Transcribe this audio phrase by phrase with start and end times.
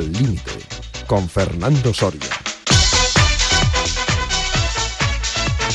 [0.00, 0.52] Al Límite,
[1.06, 2.30] con Fernando Soria.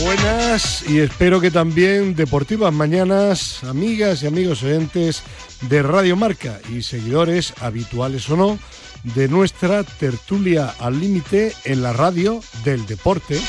[0.01, 5.21] Buenas y espero que también deportivas mañanas, amigas y amigos oyentes
[5.69, 8.59] de Radio Marca y seguidores habituales o no
[9.03, 13.39] de nuestra tertulia al límite en la radio del deporte.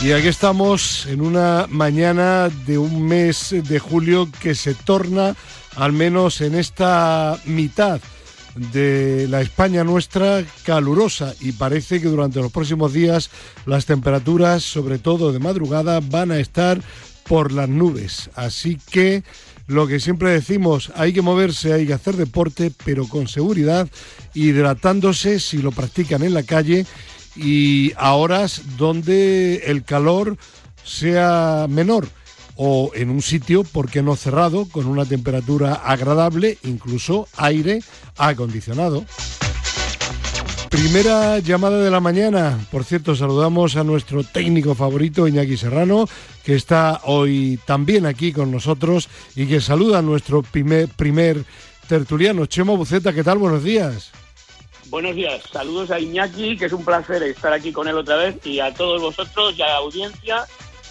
[0.00, 5.34] Y aquí estamos en una mañana de un mes de julio que se torna,
[5.74, 8.00] al menos en esta mitad
[8.54, 13.30] de la España nuestra, calurosa y parece que durante los próximos días
[13.66, 16.80] las temperaturas, sobre todo de madrugada, van a estar
[17.24, 18.30] por las nubes.
[18.34, 19.22] Así que
[19.66, 23.88] lo que siempre decimos, hay que moverse, hay que hacer deporte, pero con seguridad,
[24.34, 26.84] hidratándose si lo practican en la calle
[27.36, 30.36] y a horas donde el calor
[30.84, 32.08] sea menor
[32.64, 37.80] o en un sitio, ¿por qué no cerrado, con una temperatura agradable, incluso aire
[38.16, 39.04] acondicionado.
[40.70, 42.64] Primera llamada de la mañana.
[42.70, 46.08] Por cierto, saludamos a nuestro técnico favorito, Iñaki Serrano,
[46.44, 51.44] que está hoy también aquí con nosotros y que saluda a nuestro primer, primer
[51.88, 53.12] tertuliano, Chemo Buceta.
[53.12, 53.38] ¿Qué tal?
[53.38, 54.12] Buenos días.
[54.86, 55.42] Buenos días.
[55.52, 58.72] Saludos a Iñaki, que es un placer estar aquí con él otra vez, y a
[58.72, 60.46] todos vosotros y a la audiencia.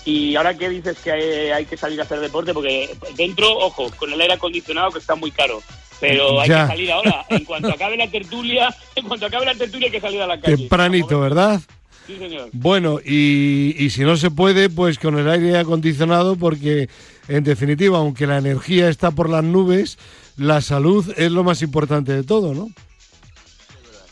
[0.05, 1.11] Y ahora que dices que
[1.53, 5.15] hay, que salir a hacer deporte, porque dentro, ojo, con el aire acondicionado que está
[5.15, 5.61] muy caro
[5.99, 7.23] pero hay que salir ahora.
[7.29, 10.41] En cuanto acabe la tertulia, en cuanto acabe la tertulia hay que salir a la
[10.41, 10.57] calle.
[10.57, 11.61] Tempranito, ¿verdad?
[12.07, 12.49] Sí, señor.
[12.53, 16.89] Bueno, y, y, si no se puede, pues con el aire acondicionado, porque
[17.27, 19.99] en definitiva, aunque la energía está por las nubes,
[20.37, 22.69] la salud es lo más importante de todo, ¿no?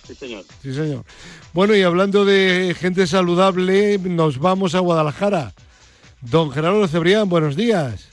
[0.07, 0.43] Sí, señor.
[0.61, 1.03] Sí, señor.
[1.53, 5.53] Bueno, y hablando de gente saludable, nos vamos a Guadalajara.
[6.21, 8.09] Don Gerardo Cebrián, buenos días.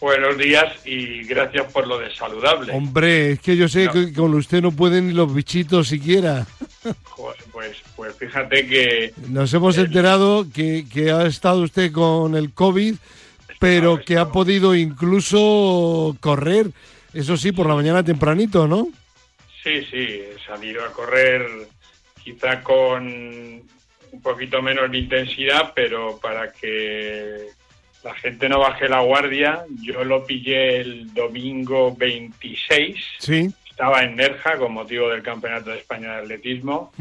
[0.00, 2.72] Buenos días y gracias por lo de saludable.
[2.72, 6.46] Hombre, es que yo sé que con usted no pueden ni los bichitos siquiera.
[7.52, 9.14] Pues, pues fíjate que...
[9.28, 12.94] Nos hemos enterado que, ha estado usted con el COVID,
[13.58, 16.70] pero que ha podido incluso correr,
[17.14, 18.88] eso sí, por la mañana tempranito, ¿no?
[19.64, 21.46] Sí, sí, he salido a correr
[22.22, 23.62] quizá con
[24.16, 27.48] un poquito menos de intensidad, pero para que
[28.02, 29.64] la gente no baje la guardia.
[29.82, 32.96] Yo lo pillé el domingo 26.
[33.18, 33.52] Sí.
[33.68, 36.92] Estaba en Nerja con motivo del Campeonato de España de Atletismo.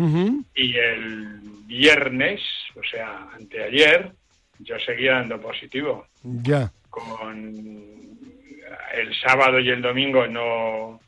[0.53, 2.41] Y el viernes,
[2.75, 4.11] o sea, anteayer,
[4.59, 6.05] yo seguía dando positivo.
[6.21, 6.71] Ya.
[6.89, 7.55] Con
[8.93, 10.99] el sábado y el domingo no,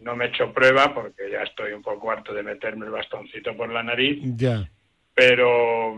[0.00, 3.56] no me he hecho prueba porque ya estoy un poco harto de meterme el bastoncito
[3.56, 4.18] por la nariz.
[4.36, 4.68] Ya
[5.14, 5.94] pero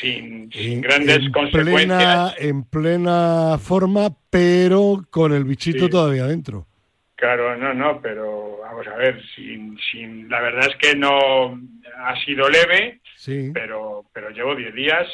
[0.00, 2.34] sin, grandes consecuencias.
[2.38, 6.66] en plena forma, pero con el bichito todavía dentro.
[7.14, 11.60] Claro, no, no, pero vamos a ver, sin, sin, la verdad es que no
[11.96, 13.50] ha sido leve, sí.
[13.52, 15.08] pero, pero llevo 10 días,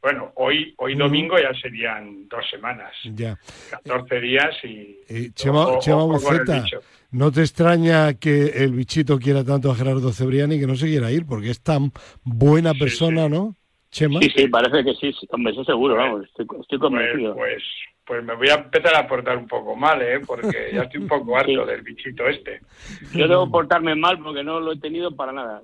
[0.00, 3.36] bueno, hoy, hoy domingo ya serían dos semanas, ya.
[3.70, 5.00] 14 días y...
[5.08, 6.04] Eh, Chema, Chema
[7.10, 11.10] ¿No te extraña que el bichito quiera tanto a Gerardo Cebriani que no se quiera
[11.10, 11.24] ir?
[11.24, 11.90] Porque es tan
[12.22, 13.54] buena persona, ¿no?
[13.90, 14.20] Chema.
[14.20, 17.34] Sí, sí, parece que sí, hombre, eso seguro, vamos, estoy, estoy convencido.
[17.34, 17.62] pues pues
[18.22, 20.20] me voy a empezar a portar un poco mal, ¿eh?
[20.26, 22.60] Porque ya estoy un poco harto del bichito este.
[23.12, 25.62] Yo debo portarme mal porque no lo he tenido para nada.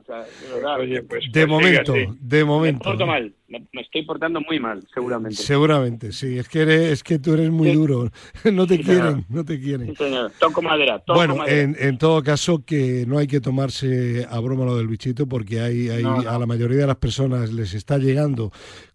[0.79, 2.85] Oye, pues, de pues momento, de momento.
[2.85, 5.37] Me porto mal, me estoy portando muy mal, seguramente.
[5.37, 6.39] Seguramente, sí.
[6.39, 8.11] Es que eres, es que tú eres muy duro.
[8.53, 9.89] No te quieren, no te quieren.
[9.89, 10.31] Sí, señor.
[10.39, 11.03] Toco madera.
[11.07, 15.27] bueno, En, en todo caso que no hay que tomarse a broma lo del bichito
[15.27, 18.53] porque hay, hay a la mayoría de las personas les está llegando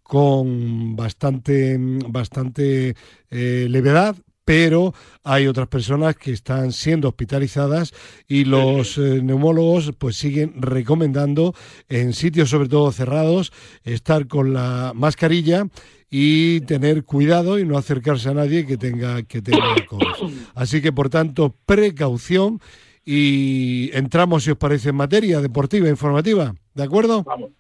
[0.10, 2.96] con bastante, bastante
[3.30, 7.94] eh, levedad, pero hay otras personas que están siendo hospitalizadas
[8.28, 11.54] y los eh, neumólogos pues siguen recomendando
[11.90, 13.54] en sitios sobre todo cerrados
[13.84, 15.68] estar con la mascarilla
[16.10, 20.34] y tener cuidado y no acercarse a nadie que tenga que tener COVID.
[20.56, 22.60] Así que por tanto, precaución
[23.06, 27.22] y entramos si os parece en materia deportiva informativa, ¿de acuerdo?
[27.22, 27.52] Vamos.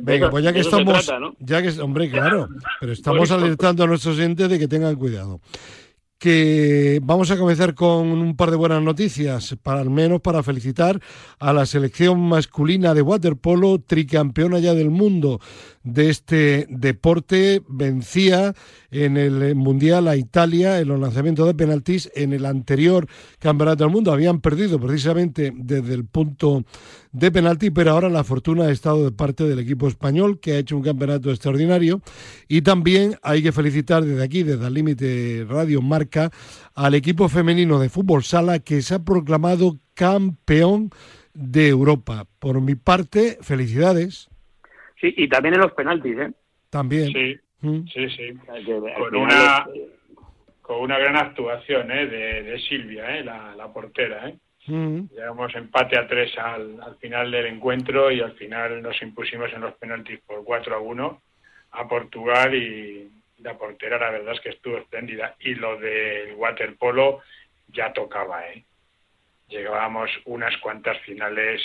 [0.00, 2.48] Venga, pues ya que estamos, ya que, hombre, claro,
[2.80, 5.40] pero estamos alertando a nuestros oyentes de que tengan cuidado.
[6.16, 10.98] Que vamos a comenzar con un par de buenas noticias, para al menos para felicitar
[11.38, 15.40] a la selección masculina de waterpolo, tricampeona ya del mundo
[15.84, 18.54] de este deporte, vencía
[18.90, 23.06] en el Mundial a Italia en los lanzamientos de penaltis en el anterior
[23.38, 24.10] Campeonato del Mundo.
[24.10, 26.64] Habían perdido precisamente desde el punto
[27.12, 30.58] de penalti, pero ahora la fortuna ha estado de parte del equipo español, que ha
[30.58, 32.00] hecho un campeonato extraordinario.
[32.48, 36.30] Y también hay que felicitar desde aquí, desde el límite Radio Marca,
[36.74, 40.90] al equipo femenino de fútbol sala que se ha proclamado campeón
[41.34, 42.26] de Europa.
[42.38, 44.28] Por mi parte, felicidades.
[45.04, 46.30] Sí, y también en los penaltis, ¿eh?
[46.70, 47.08] También.
[47.12, 47.86] Sí, Mm.
[47.88, 48.32] sí,
[48.98, 49.90] Con una, es-
[50.62, 52.06] con una gran actuación ¿eh?
[52.06, 53.24] de, de Silvia, ¿eh?
[53.24, 54.28] la, la portera.
[54.28, 54.36] ¿eh?
[54.66, 55.08] Mm.
[55.14, 59.60] Llegamos empate a tres al, al final del encuentro y al final nos impusimos en
[59.62, 61.22] los penaltis por 4 a 1
[61.72, 63.10] a Portugal y
[63.42, 65.34] la portera la verdad es que estuvo espléndida.
[65.40, 67.20] Y lo del waterpolo
[67.68, 68.64] ya tocaba, ¿eh?
[69.48, 71.60] Llegábamos unas cuantas finales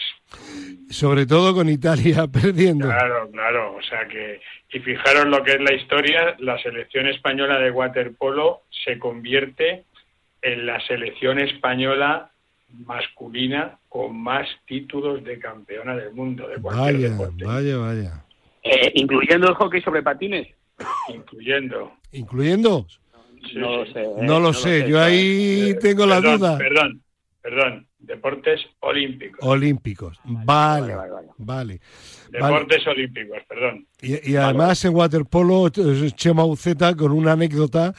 [0.89, 2.85] Sobre todo con Italia perdiendo.
[2.87, 4.41] Claro, claro, o sea que,
[4.73, 9.85] y fijaros lo que es la historia, la selección española de waterpolo se convierte
[10.41, 12.31] en la selección española
[12.85, 18.23] masculina con más títulos de campeona del mundo de cualquier Vaya, deporte, vaya, vaya.
[18.63, 20.47] eh, incluyendo el hockey sobre patines.
[21.13, 21.93] incluyendo.
[22.11, 22.85] ¿Incluyendo?
[23.47, 24.01] Sí, no lo sé.
[24.01, 24.13] ¿eh?
[24.21, 26.57] No lo sé, yo ahí Eh, tengo la perdón, duda.
[26.57, 27.01] Perdón,
[27.41, 29.39] perdón, deportes olímpicos.
[29.41, 30.19] Olímpicos.
[30.23, 31.27] Vale, Vale, vale, vale.
[31.37, 31.79] vale.
[31.79, 31.81] Vale.
[32.31, 33.87] Deportes olímpicos, perdón.
[34.01, 37.93] Y, y además en waterpolo, eh, Chema Uceta con una anécdota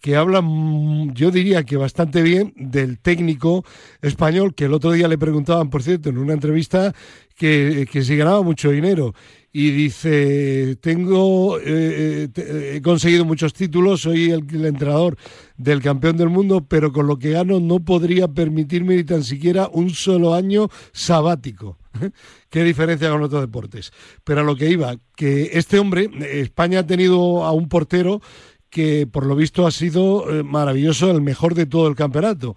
[0.00, 3.64] que habla, mm, yo diría que bastante bien del técnico
[4.02, 6.92] español, que el otro día le preguntaban, por cierto, en una entrevista,
[7.34, 9.14] que, que si ganaba mucho dinero.
[9.56, 15.16] Y dice, tengo, eh, eh, te- he conseguido muchos títulos, soy el, el entrenador
[15.56, 19.68] del campeón del mundo, pero con lo que gano no podría permitirme ni tan siquiera
[19.72, 21.78] un solo año sabático.
[22.50, 23.92] Qué diferencia con otros deportes.
[24.24, 28.20] Pero a lo que iba, que este hombre, eh, España ha tenido a un portero
[28.70, 32.56] que por lo visto ha sido eh, maravilloso, el mejor de todo el campeonato.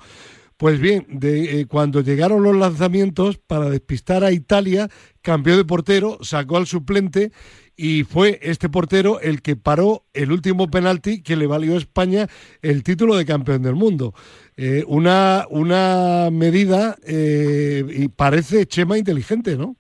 [0.58, 4.90] Pues bien, de, eh, cuando llegaron los lanzamientos para despistar a Italia,
[5.22, 7.32] cambió de portero, sacó al suplente
[7.76, 12.28] y fue este portero el que paró el último penalti que le valió a España
[12.64, 14.16] el título de campeón del mundo.
[14.56, 19.78] Eh, una, una medida eh, y parece Chema inteligente, ¿no?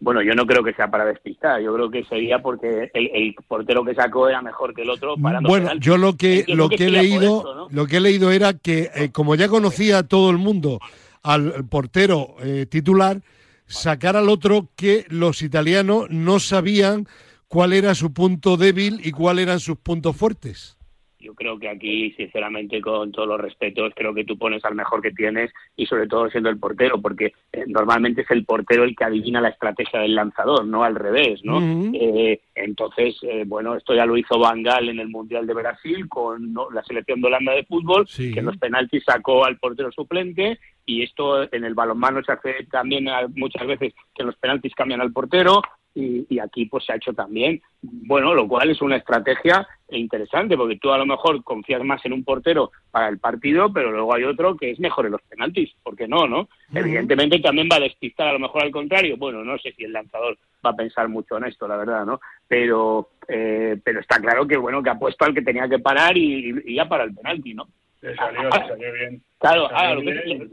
[0.00, 1.60] Bueno, yo no creo que sea para despistar.
[1.60, 5.16] Yo creo que sería porque el, el portero que sacó era mejor que el otro.
[5.16, 8.54] Parando Bueno, yo lo que Entiendo lo que he leído, lo que he leído era
[8.54, 10.78] que eh, como ya conocía a todo el mundo
[11.22, 13.22] al portero eh, titular,
[13.66, 17.08] sacar al otro que los italianos no sabían
[17.48, 20.77] cuál era su punto débil y cuáles eran sus puntos fuertes.
[21.20, 25.02] Yo creo que aquí, sinceramente, con todos los respetos, creo que tú pones al mejor
[25.02, 28.94] que tienes y sobre todo siendo el portero, porque eh, normalmente es el portero el
[28.94, 31.58] que adivina la estrategia del lanzador, no al revés, ¿no?
[31.92, 36.08] Eh, entonces, eh, bueno, esto ya lo hizo Van Gaal en el Mundial de Brasil
[36.08, 36.70] con ¿no?
[36.70, 38.32] la selección de Holanda de fútbol, Sí.
[38.32, 42.64] que en los penaltis sacó al portero suplente y esto en el balonmano se hace
[42.70, 45.62] también a- muchas veces que en los penaltis cambian al portero
[45.98, 47.60] y, y aquí pues se ha hecho también.
[47.82, 52.12] Bueno, lo cual es una estrategia interesante porque tú a lo mejor confías más en
[52.12, 55.74] un portero para el partido, pero luego hay otro que es mejor en los penaltis,
[55.82, 56.48] ¿por qué no, no?
[56.72, 59.16] Evidentemente también va a despistar a lo mejor al contrario.
[59.16, 62.20] Bueno, no sé si el lanzador va a pensar mucho en esto, la verdad, ¿no?
[62.46, 66.16] Pero eh, pero está claro que bueno que ha puesto al que tenía que parar
[66.16, 67.66] y, y ya para el penalti, ¿no?
[68.02, 69.22] Le salió, le salió bien.
[69.38, 70.42] Claro, Le salió ahora, lo, que bien.
[70.42, 70.50] es,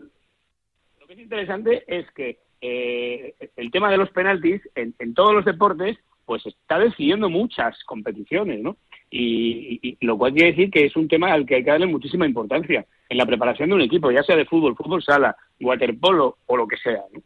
[0.99, 5.33] lo que es interesante es que eh, el tema de los penaltis en, en todos
[5.33, 8.77] los deportes pues está decidiendo muchas competiciones, ¿no?
[9.11, 11.69] Y, y- y lo cual quiere decir que es un tema al que hay que
[11.69, 15.35] darle muchísima importancia en la preparación de un equipo, ya sea de fútbol, fútbol sala,
[15.59, 17.21] waterpolo o lo que sea, ¿no?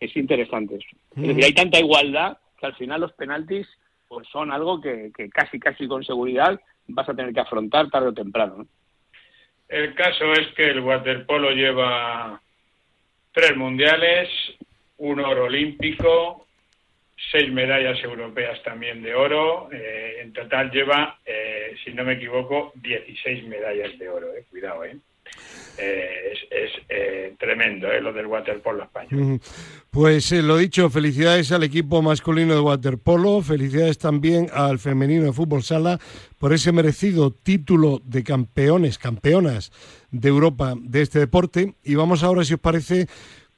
[0.00, 0.96] Es interesante eso.
[1.16, 3.66] Es decir, hay tanta igualdad que al final los penaltis
[4.08, 8.08] pues son algo que, que casi, casi con seguridad vas a tener que afrontar tarde
[8.08, 8.66] o temprano, ¿no?
[9.68, 12.40] El caso es que el waterpolo lleva
[13.32, 14.28] tres mundiales,
[15.00, 16.46] un oro olímpico,
[17.32, 19.68] seis medallas europeas también de oro.
[19.72, 24.34] eh, en total lleva, eh, si no me equivoco, 16 medallas de oro.
[24.34, 24.96] eh, cuidado, eh.
[25.78, 29.40] Eh, es tremendo eh, lo del waterpolo español.
[29.90, 35.62] Pues lo dicho, felicidades al equipo masculino de waterpolo, felicidades también al femenino de fútbol
[35.62, 35.98] sala
[36.38, 39.72] por ese merecido título de campeones, campeonas
[40.10, 41.74] de Europa de este deporte.
[41.82, 43.06] Y vamos ahora, si os parece,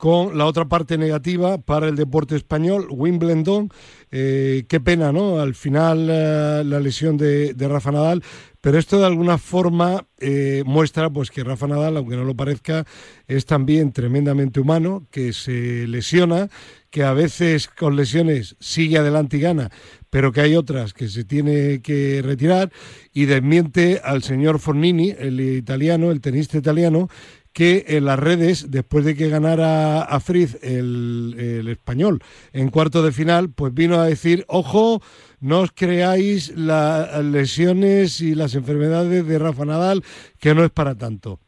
[0.02, 3.68] con la otra parte negativa para el deporte español, Wimbledon.
[4.11, 5.38] Eh, qué pena, ¿no?
[5.38, 8.25] Al final eh, la lesión de, Rafa Nadal,
[8.61, 12.85] pero esto de alguna forma eh, muestra pues que Rafa Nadal, aunque no lo parezca,
[13.28, 16.49] es también tremendamente humano, que se lesiona,
[16.90, 19.71] que a veces con lesiones sigue adelante y gana,
[20.11, 22.73] pero que hay otras que se tiene que retirar
[23.14, 27.09] y desmiente al señor Fornini, el italiano, el tenista italiano,
[27.52, 32.21] que en las redes, después de que ganara a Fritz el, el español
[32.52, 35.00] en cuarto de final, pues vino a decir, ojo,
[35.40, 40.02] no os creáis las lesiones y las enfermedades de Rafa Nadal,
[40.40, 41.40] que no es para tanto.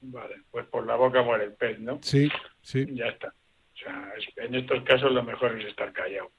[0.00, 1.98] Vale, pues por la boca muere el pez, ¿no?
[2.02, 2.30] Sí,
[2.62, 2.86] sí.
[2.92, 3.28] Ya está.
[3.28, 6.30] O sea, en estos casos lo mejor es estar callado.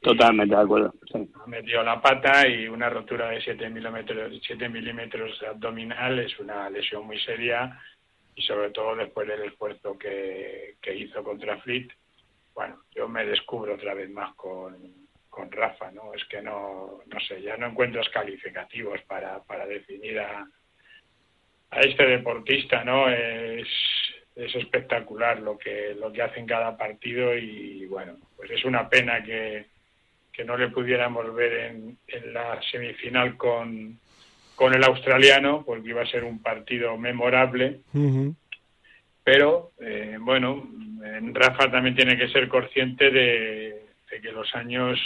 [0.00, 0.94] Totalmente de acuerdo.
[1.42, 6.70] Ha metido la pata y una rotura de 7 milímetros, 7 milímetros abdominal es una
[6.70, 7.76] lesión muy seria
[8.38, 11.88] y sobre todo después del esfuerzo que, que hizo contra Fleet.
[12.54, 14.76] Bueno, yo me descubro otra vez más con,
[15.28, 16.14] con Rafa, ¿no?
[16.14, 20.48] Es que no, no sé, ya no encuentro calificativos para, para definir a,
[21.70, 23.08] a este deportista, ¿no?
[23.10, 23.66] Es,
[24.36, 28.88] es espectacular lo que, lo que hace en cada partido y bueno, pues es una
[28.88, 29.66] pena que,
[30.32, 31.74] que no le pudiéramos ver
[32.06, 33.98] en la semifinal con,
[34.58, 37.78] con el australiano, porque iba a ser un partido memorable.
[39.22, 40.68] Pero, eh, bueno,
[41.32, 44.98] Rafa también tiene que ser consciente de, de, que los años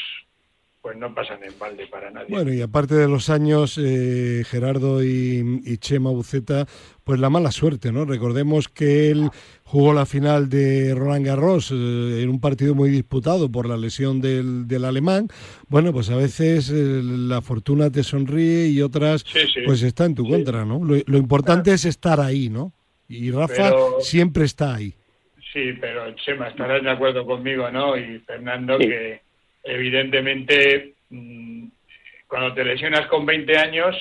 [0.83, 2.27] pues no pasan en balde para nadie.
[2.29, 6.67] Bueno, y aparte de los años, eh, Gerardo y, y, Chema Buceta,
[7.05, 8.05] pues la mala suerte, ¿no?
[8.05, 9.31] Recordemos que él
[9.63, 14.21] jugó la final de Roland Garros eh, en un partido muy disputado por la lesión
[14.21, 15.29] del, del alemán.
[15.69, 19.61] Bueno, pues a veces eh, la fortuna te sonríe y otras sí, sí.
[19.65, 20.33] pues está en tu sí.
[20.33, 20.85] contra, ¿no?
[20.85, 21.77] Lo, lo importante claro.
[21.77, 22.73] es estar ahí, ¿no?
[23.09, 24.95] Y Rafa pero, siempre está ahí.
[25.53, 27.97] Sí, pero Chema, estarás de acuerdo conmigo, ¿no?
[27.97, 29.21] Y Fernando, que
[29.63, 31.67] evidentemente mmm,
[32.27, 33.95] cuando te lesionas con 20 años,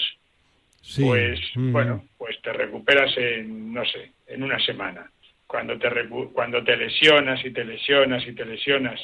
[0.81, 1.03] sí.
[1.03, 1.71] pues mm.
[1.73, 5.11] bueno, pues te recuperas en, no sé, en una semana.
[5.45, 5.89] Cuando te,
[6.33, 9.01] cuando te lesionas y te lesionas y te lesionas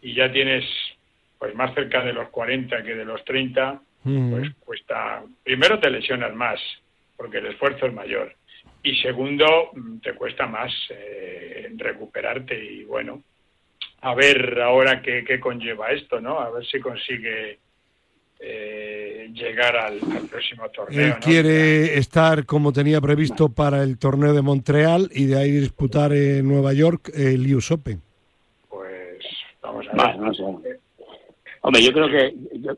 [0.00, 0.64] y ya tienes
[1.38, 4.30] pues más cerca de los 40 que de los 30, mm.
[4.30, 6.58] pues cuesta, primero te lesionas más,
[7.16, 8.34] porque el esfuerzo es mayor.
[8.82, 13.22] Y segundo, mm, te cuesta más eh, recuperarte y bueno,
[14.02, 16.40] a ver ahora qué, qué, conlleva esto, ¿no?
[16.40, 17.58] A ver si consigue
[18.38, 21.00] eh, llegar al, al, próximo torneo.
[21.00, 21.20] Él ¿no?
[21.20, 26.48] quiere estar como tenía previsto para el torneo de Montreal y de ahí disputar en
[26.48, 28.00] Nueva York el US Open.
[28.68, 29.20] Pues
[29.62, 29.96] vamos a ver.
[29.96, 30.42] Vale, no sé.
[31.62, 32.34] Hombre, yo creo que...
[32.60, 32.72] Yo...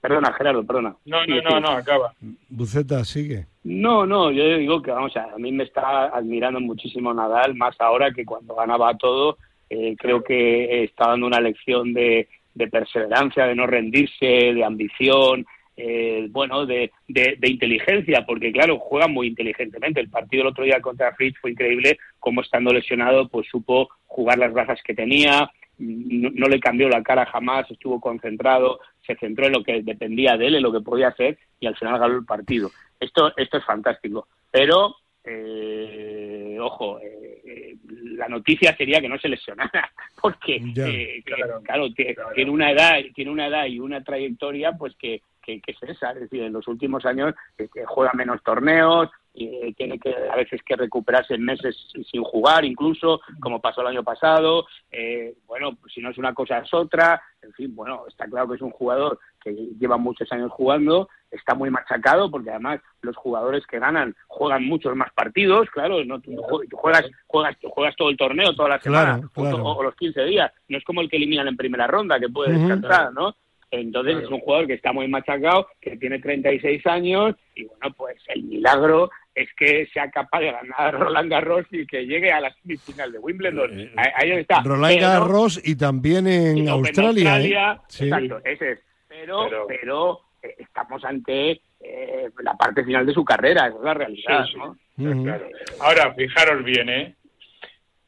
[0.00, 0.96] Perdona, Gerardo, perdona.
[1.06, 2.14] No, no, no, no, acaba.
[2.48, 3.46] Buceta, sigue.
[3.64, 7.74] No, no, yo digo que, vamos, a, a mí me está admirando muchísimo Nadal, más
[7.80, 9.38] ahora que cuando ganaba todo
[9.70, 15.46] eh, creo que está dando una lección de, de, perseverancia, de no rendirse, de ambición,
[15.76, 20.00] eh, bueno, de, de, inteligencia, porque claro, juega muy inteligentemente.
[20.00, 24.38] El partido el otro día contra Fritz fue increíble, como estando lesionado, pues supo jugar
[24.38, 29.46] las bazas que tenía, no, no, le cambió la cara jamás, estuvo concentrado, se centró
[29.46, 32.16] en lo que dependía de él, en lo que podía hacer, y al final ganó
[32.16, 32.70] el partido.
[32.98, 34.26] Esto, esto es fantástico.
[34.50, 39.90] Pero eh, ojo, eh, la noticia sería que no se lesionara,
[40.22, 44.94] porque eh, claro, claro, claro, tiene una edad, tiene una edad y una trayectoria, pues
[44.96, 49.10] que, que, que es esa, es decir, en los últimos años que juega menos torneos,
[49.38, 51.76] y tiene que a veces que recuperarse en meses
[52.10, 54.66] sin jugar incluso como pasó el año pasado.
[54.90, 57.22] Eh, bueno pues si no es una cosa es otra.
[57.42, 61.54] En fin bueno está claro que es un jugador que lleva muchos años jugando está
[61.54, 66.34] muy machacado porque además los jugadores que ganan juegan muchos más partidos claro no tú
[66.72, 69.64] juegas juegas juegas todo el torneo toda la semana claro, claro.
[69.64, 72.28] O, o, los 15 días no es como el que eliminan en primera ronda que
[72.28, 73.14] puede descansar uh -huh.
[73.14, 73.36] no
[73.70, 74.26] entonces claro.
[74.26, 78.44] es un jugador que está muy machacado, que tiene 36 años y bueno, pues el
[78.44, 83.12] milagro es que sea capaz de ganar Roland Garros y que llegue a la semifinal
[83.12, 83.78] de Wimbledon.
[83.78, 84.62] Eh, ahí, está.
[84.62, 87.34] Roland pero, Garros y también en y Australia.
[87.34, 87.80] Australia ¿eh?
[87.88, 88.04] sí.
[88.04, 88.80] Exacto, ese es.
[89.08, 93.94] Pero, pero, pero estamos ante eh, la parte final de su carrera, esa es la
[93.94, 94.44] realidad.
[94.46, 94.70] Sí, ¿no?
[94.70, 95.22] uh -huh.
[95.24, 95.48] claro.
[95.80, 97.14] Ahora, fijaros bien, ¿eh?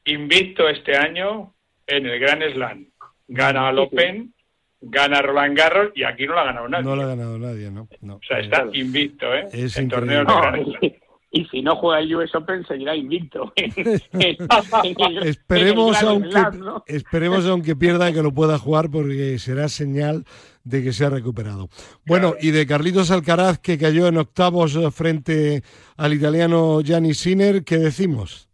[0.04, 1.54] Invicto este año
[1.86, 2.86] en el Grand Slam.
[3.28, 4.32] Gana al Open
[4.80, 6.84] gana Roland Garros y aquí no lo ha ganado nadie.
[6.84, 7.88] No lo ha ganado nadie, ¿no?
[8.00, 8.16] no.
[8.16, 9.46] O sea, está invicto, ¿eh?
[9.52, 11.00] Es en torneos de
[11.32, 13.52] y si no juega el US Open seguirá invicto.
[15.22, 16.82] esperemos, aunque, ¿no?
[16.86, 20.24] esperemos aunque pierda que lo pueda jugar porque será señal
[20.64, 21.68] de que se ha recuperado.
[22.06, 22.46] Bueno, claro.
[22.46, 25.62] y de Carlitos Alcaraz que cayó en octavos frente
[25.96, 28.48] al italiano Gianni Sinner, ¿qué decimos?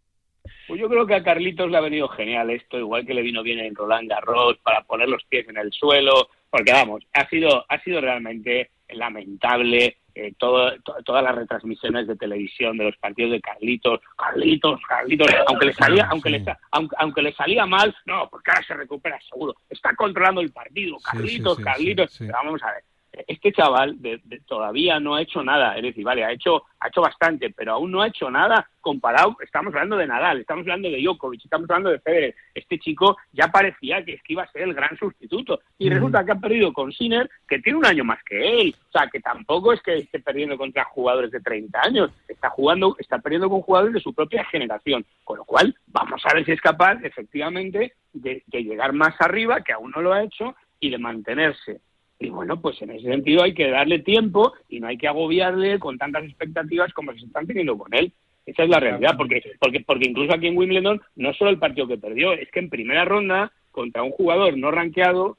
[0.67, 3.41] Pues yo creo que a Carlitos le ha venido genial esto, igual que le vino
[3.41, 7.65] bien en Roland Garros para poner los pies en el suelo, porque vamos, ha sido,
[7.69, 13.33] ha sido realmente lamentable eh, todo, to, todas las retransmisiones de televisión de los partidos
[13.33, 18.27] de Carlitos, Carlitos, Carlitos, aunque le salía, aunque le aunque, aunque, le salía mal, no,
[18.29, 22.83] porque ahora se recupera seguro, está controlando el partido, Carlitos, Carlitos, vamos a ver,
[23.27, 23.97] este chaval
[24.45, 27.91] todavía no ha hecho nada, es decir, vale, ha hecho, ha hecho bastante, pero aún
[27.91, 31.89] no ha hecho nada comparado, estamos hablando de Nadal, estamos hablando de Djokovic, estamos hablando
[31.89, 36.23] de Federer, este chico ya parecía que, iba a ser el gran sustituto, y resulta
[36.23, 39.19] que ha perdido con Sinner, que tiene un año más que él, o sea, que
[39.19, 43.61] tampoco es que esté perdiendo contra jugadores de 30 años, está jugando, está perdiendo con
[43.61, 47.93] jugadores de su propia generación, con lo cual vamos a ver si es capaz, efectivamente,
[48.13, 51.81] de llegar más arriba, que aún no lo ha hecho, y de mantenerse.
[52.19, 55.77] Y bueno, pues en ese sentido hay que darle tiempo y no hay que agobiarle
[55.79, 58.11] con tantas expectativas como se están teniendo con él.
[58.45, 61.87] Esa es la realidad, porque, porque, porque incluso aquí en Wimbledon no solo el partido
[61.87, 65.37] que perdió, es que en primera ronda, contra un jugador no rankeado,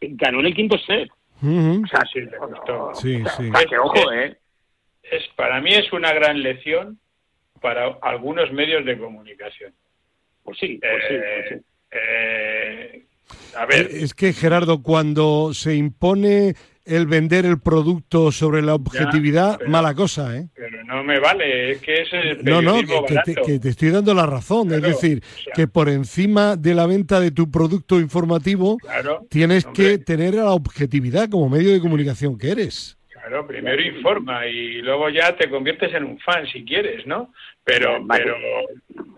[0.00, 1.10] ganó en el quinto set.
[1.42, 2.20] O sea, sí,
[2.94, 3.76] sí, sí.
[3.76, 4.38] ojo, ¿eh?
[5.02, 6.98] Es, para mí es una gran lección
[7.60, 9.72] para algunos medios de comunicación.
[10.42, 11.14] Pues sí, pues sí.
[11.14, 11.66] Pues sí.
[11.90, 13.05] Eh,
[13.56, 13.88] a ver.
[13.90, 16.54] Es que, Gerardo, cuando se impone
[16.86, 20.48] el vender el producto sobre la objetividad, mala cosa, ¿eh?
[20.54, 24.24] Pero no me vale, es que es el No, no, que, te, estoy dando la
[24.24, 24.72] razón.
[24.72, 25.20] es decir,
[25.54, 28.78] que por encima de la venta de tu producto informativo,
[29.28, 32.96] tienes que tener la objetividad como medio de comunicación que eres.
[33.10, 37.32] Claro, primero informa y luego ya te conviertes en un fan si quieres, ¿no?
[37.64, 38.36] Pero, pero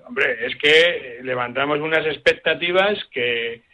[0.06, 3.67] hombre, es que levantamos unas expectativas que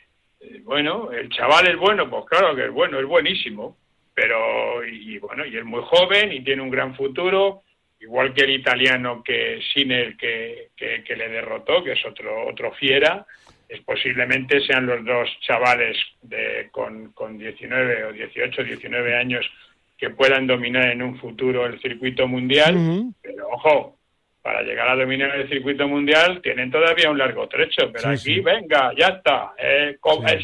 [0.65, 3.77] bueno, el chaval es bueno, pues claro que es bueno, es buenísimo,
[4.15, 7.63] pero y bueno, y es muy joven y tiene un gran futuro,
[8.01, 13.27] igual que el italiano que Sinner que, que, le derrotó, que es otro otro fiera,
[13.69, 19.51] es posiblemente sean los dos chavales de con, con 19 o 18, 19 años
[19.97, 23.99] que puedan dominar en un futuro el circuito mundial, pero ojo,
[24.45, 28.93] para llegar a dominar el circuito mundial tienen todavía un largo trecho, pero aquí, venga,
[28.95, 29.55] ya está.
[29.57, 29.97] Eh,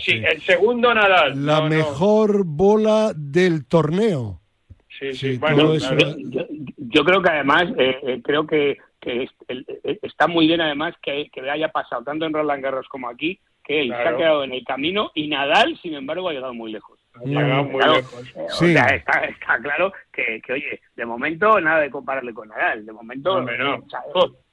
[0.07, 1.45] el, segundo Nadal.
[1.45, 4.41] La mejor bola del torneo.
[4.89, 5.75] Sí, sí, bueno,
[6.79, 8.79] yo, creo que además, eh, eh, creo que,
[10.01, 13.83] está muy bien además que, que haya pasado tanto en Roland Garros como aquí, que
[13.83, 17.00] él se ha quedado en el camino y Nadal, sin embargo, ha llegado muy lejos.
[18.49, 18.75] Sí.
[18.75, 22.85] está, claro que, oye, de momento nada de compararle con Nadal.
[22.87, 23.45] De momento,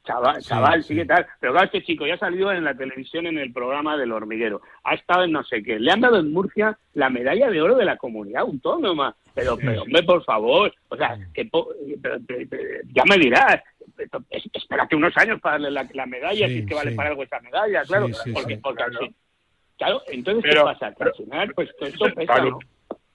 [0.03, 1.25] chaval, chaval, sigue tal.
[1.39, 4.61] Pero claro, este chico ya ha salido en la televisión en el programa del hormiguero.
[4.83, 5.79] Ha estado en no sé qué.
[5.79, 9.15] Le han dado en Murcia la medalla de oro de la comunidad autónoma.
[9.33, 10.73] Pero, pero hombre, por favor.
[10.89, 11.49] O sea, que
[12.93, 13.61] ya me dirás.
[14.53, 17.83] Espérate unos años para darle la, medalla, si es que vale para algo esa medalla,
[17.83, 18.07] claro.
[18.33, 18.83] porque, porque
[19.77, 20.87] Claro, entonces, ¿qué pasa?
[20.87, 22.59] al final, pues esto pesa, ¿no?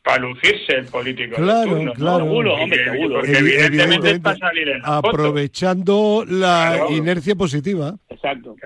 [0.03, 2.25] para lucirse el político claro, claro.
[2.25, 3.21] Seguro, hombre, seguro.
[3.21, 7.95] Porque evidentemente, es para salir en la Aprovechando la inercia positiva.
[8.09, 8.57] Exacto.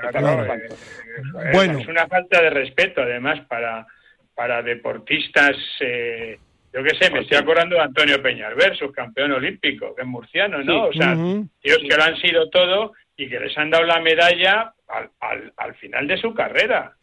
[1.53, 1.79] bueno.
[1.79, 3.87] Es una falta de respeto, además, para,
[4.35, 5.57] para deportistas...
[5.81, 6.39] Eh,
[6.73, 10.89] yo qué sé, me estoy acordando de Antonio Peñalver, subcampeón olímpico, que es murciano, ¿no?
[10.89, 14.75] O sea, ellos que lo han sido todo y que les han dado la medalla
[14.89, 16.97] al, al, al final de su carrera.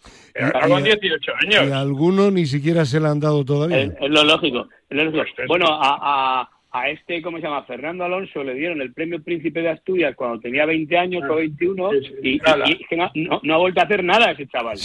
[0.67, 1.67] con 18 años.
[1.67, 3.79] Y algunos ni siquiera se le han dado todavía.
[3.81, 4.67] Es, lo lógico.
[4.89, 6.49] Pues bueno, a, a
[6.81, 7.63] este, ¿cómo se llama?
[7.65, 11.89] Fernando Alonso le dieron el premio Príncipe de Asturias cuando tenía 20 años o 21
[12.23, 12.41] y,
[13.43, 14.77] no, ha vuelto a hacer nada ese chaval.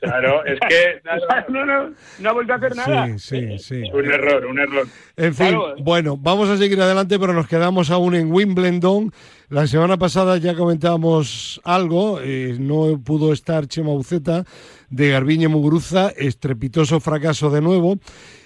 [0.00, 1.00] Claro, es que...
[1.48, 3.18] no, no, no, ha vuelto a hacer nada.
[3.18, 4.86] Sí, sí, Un error, un error.
[5.16, 9.12] En fin, bueno, vamos a seguir adelante, pero nos quedamos aún en Wimbledon.
[9.50, 14.44] La semana pasada ya comentábamos algo, eh, no pudo estar Chema Buceta
[14.88, 17.98] de Garbiñe Muguruza, estrepitoso fracaso de nuevo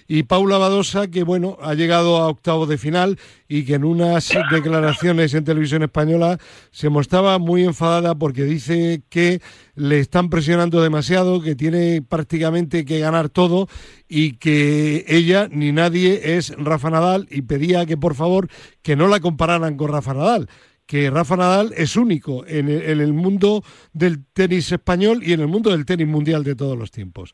[0.07, 4.31] y Paula Badosa, que bueno, ha llegado a octavo de final y que en unas
[4.51, 6.39] declaraciones en televisión española
[6.71, 9.41] se mostraba muy enfadada porque dice que
[9.75, 13.69] le están presionando demasiado, que tiene prácticamente que ganar todo
[14.09, 18.49] y que ella ni nadie es Rafa Nadal y pedía que por favor
[18.83, 20.49] que no la compararan con Rafa Nadal
[20.87, 25.71] que Rafa Nadal es único en el, mundo del tenis español y en el mundo
[25.71, 27.33] del tenis mundial de todos los tiempos.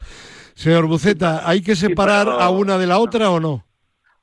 [0.55, 3.65] Señor Buceta, ¿hay que separar a una de la otra o no?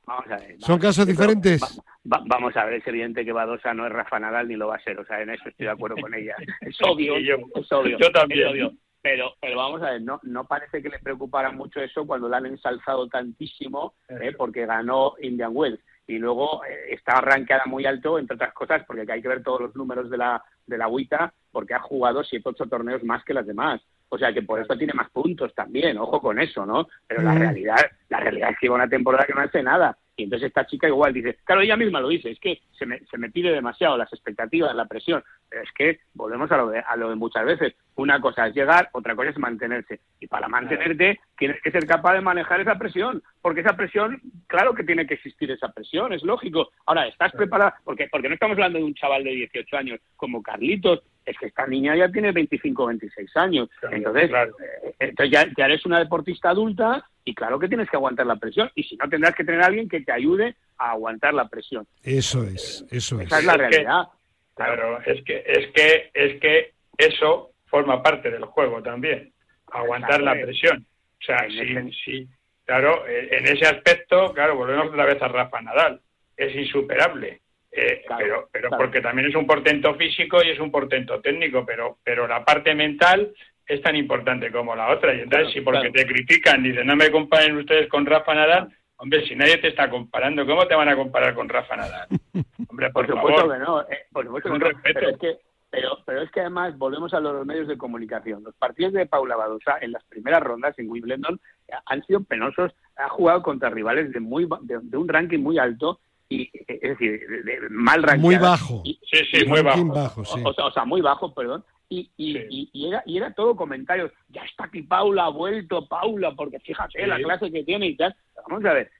[0.05, 1.61] Vamos a ver, ¿Son casos diferentes?
[2.03, 4.83] vamos a ver, es evidente que Badosa no es Rafa Nadal ni lo va a
[4.83, 6.35] ser, o sea, en eso estoy de acuerdo con ella.
[6.61, 7.97] Es obvio, es obvio.
[7.99, 8.79] Yo también.
[9.01, 12.37] Pero, pero vamos a ver, no, no parece que le preocupara mucho eso cuando la
[12.37, 14.33] han ensalzado tantísimo ¿eh?
[14.35, 19.11] porque ganó Indian Wells y luego eh, está arranqueada muy alto, entre otras cosas, porque
[19.11, 22.49] hay que ver todos los números de la, de la WITA, porque ha jugado 7
[22.49, 23.81] ocho torneos más que las demás.
[24.09, 26.87] O sea que por eso tiene más puntos también, ojo con eso, ¿no?
[27.05, 27.39] Pero la mm.
[27.39, 29.97] realidad, la realidad es que lleva una temporada que no hace nada.
[30.17, 32.99] Y entonces esta chica igual dice, claro, ella misma lo dice, es que se me,
[33.05, 35.23] se me pide demasiado las expectativas, la presión.
[35.47, 37.75] Pero es que volvemos a lo, de, a lo de muchas veces.
[37.95, 39.99] Una cosa es llegar, otra cosa es mantenerse.
[40.19, 44.73] Y para mantenerte tienes que ser capaz de manejar esa presión, porque esa presión, claro
[44.73, 46.71] que tiene que existir esa presión, es lógico.
[46.87, 47.75] Ahora, ¿estás preparada?
[47.83, 51.47] Porque, porque no estamos hablando de un chaval de 18 años como Carlitos, es que
[51.47, 53.69] esta niña ya tiene 25 o 26 años.
[53.91, 58.25] entonces, eh, entonces ya, ya, eres una deportista adulta y claro que tienes que aguantar
[58.25, 58.71] la presión.
[58.75, 61.85] Y si no, tendrás que tener a alguien que te ayude a aguantar la presión.
[62.01, 63.27] Eso es, eso es.
[63.27, 64.07] Esa es la realidad.
[64.55, 69.33] claro, es que, es que, es que eso forma parte del juego también,
[69.71, 70.85] aguantar la presión.
[71.19, 72.27] O sea, sí, sí,
[72.63, 75.99] claro, en ese aspecto, claro, volvemos otra vez a Rafa Nadal,
[76.37, 77.41] es insuperable.
[77.71, 81.97] Eh, pero pero porque también es un portento físico y es un portento técnico, pero
[82.03, 83.33] pero la parte mental
[83.67, 85.13] es tan importante como la otra.
[85.13, 89.27] Y entonces, si porque te critican, dicen, no me comparen ustedes con Rafa Nadal, hombre,
[89.27, 92.07] si nadie te está comparando, ¿cómo te van a comparar con Rafa Nadal?
[92.69, 94.67] Hombre, por, supuesto que no, eh, por supuesto que no.
[94.83, 95.37] Pero es que,
[95.69, 98.43] pero, pero es que además volvemos a los medios de comunicación.
[98.43, 101.39] Los partidos de Paula Badosa en las primeras rondas en Wimbledon
[101.85, 102.73] han sido penosos.
[102.95, 105.99] Ha jugado contra rivales de, muy, de un ranking muy alto
[106.29, 108.21] y es decir, de, mal ranking.
[108.21, 108.83] Muy bajo.
[108.83, 108.97] sí,
[109.31, 110.21] sí, muy bajo.
[110.43, 111.63] O, sea, muy bajo, perdón.
[111.89, 114.11] Y, y, y, era, y era todo comentarios.
[114.29, 118.15] Ya está aquí Paula, ha vuelto Paula, porque fíjate la clase que tiene y tal.
[118.47, 118.91] Vamos a ver,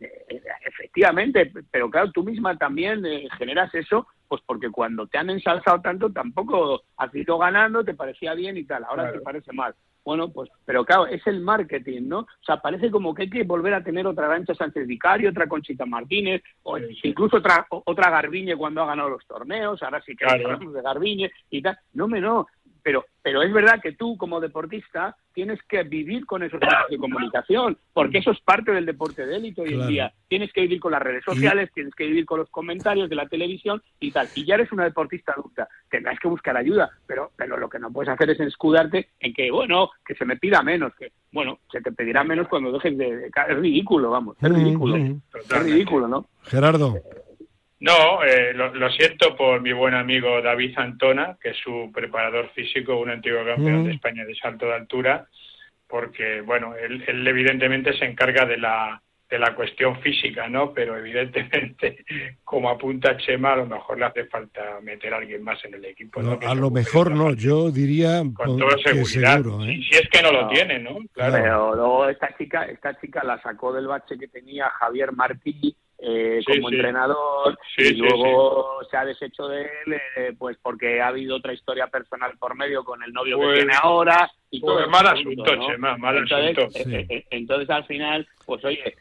[0.00, 5.18] eh, eh, efectivamente, pero claro, tú misma también eh, generas eso, pues porque cuando te
[5.18, 9.52] han ensalzado tanto tampoco has ido ganando, te parecía bien y tal, ahora te parece
[9.52, 9.74] mal.
[10.06, 12.20] Bueno, pues, pero claro, es el marketing, ¿no?
[12.20, 15.48] O sea, parece como que hay que volver a tener otra Rancha Sánchez Vicario, otra
[15.48, 20.24] Conchita Martínez, o incluso otra otra Garbiñe cuando ha ganado los torneos, ahora sí que
[20.24, 21.76] hablamos de Garbiñe y tal.
[21.94, 22.46] No, me no,
[22.86, 26.98] pero, pero es verdad que tú como deportista tienes que vivir con esos medios de
[26.98, 30.12] comunicación, porque eso es parte del deporte de élite hoy en día.
[30.28, 33.26] Tienes que vivir con las redes sociales, tienes que vivir con los comentarios de la
[33.26, 34.28] televisión y tal.
[34.36, 37.90] Y ya eres una deportista adulta, tendrás que buscar ayuda, pero, pero lo que no
[37.90, 41.80] puedes hacer es escudarte en que, bueno, que se me pida menos, que, bueno, se
[41.80, 43.32] te pedirá menos cuando dejes de...
[43.48, 44.94] Es ridículo, vamos, es ridículo.
[44.96, 46.26] Es ridículo, ¿no?
[46.44, 47.02] Gerardo.
[47.86, 52.98] No, eh, lo, siento por mi buen amigo David Antona, que es su preparador físico,
[52.98, 55.28] un antiguo campeón de España de salto de altura,
[55.86, 60.74] porque, bueno, él, evidentemente se encarga de la, de la cuestión física, ¿no?
[60.74, 62.04] Pero evidentemente,
[62.42, 65.84] como apunta Chema, a lo mejor le hace falta meter a alguien más en el
[65.84, 66.18] equipo.
[66.18, 69.38] a lo mejor no, yo diría con toda seguridad.
[69.62, 69.80] ¿eh?
[69.88, 70.98] si, es que no, lo tiene, ¿no?
[71.12, 71.34] Claro.
[71.34, 76.42] Pero luego esta chica, esta chica la sacó del bache que tenía Javier Martí eh,
[76.46, 81.54] como entrenador y luego se ha deshecho de él eh, pues porque ha habido otra
[81.54, 85.06] historia personal por medio con el novio que pues, tiene ahora y pues todo mal
[85.06, 88.94] asunto, Chema, mal entonces, eh, entonces al final pues oye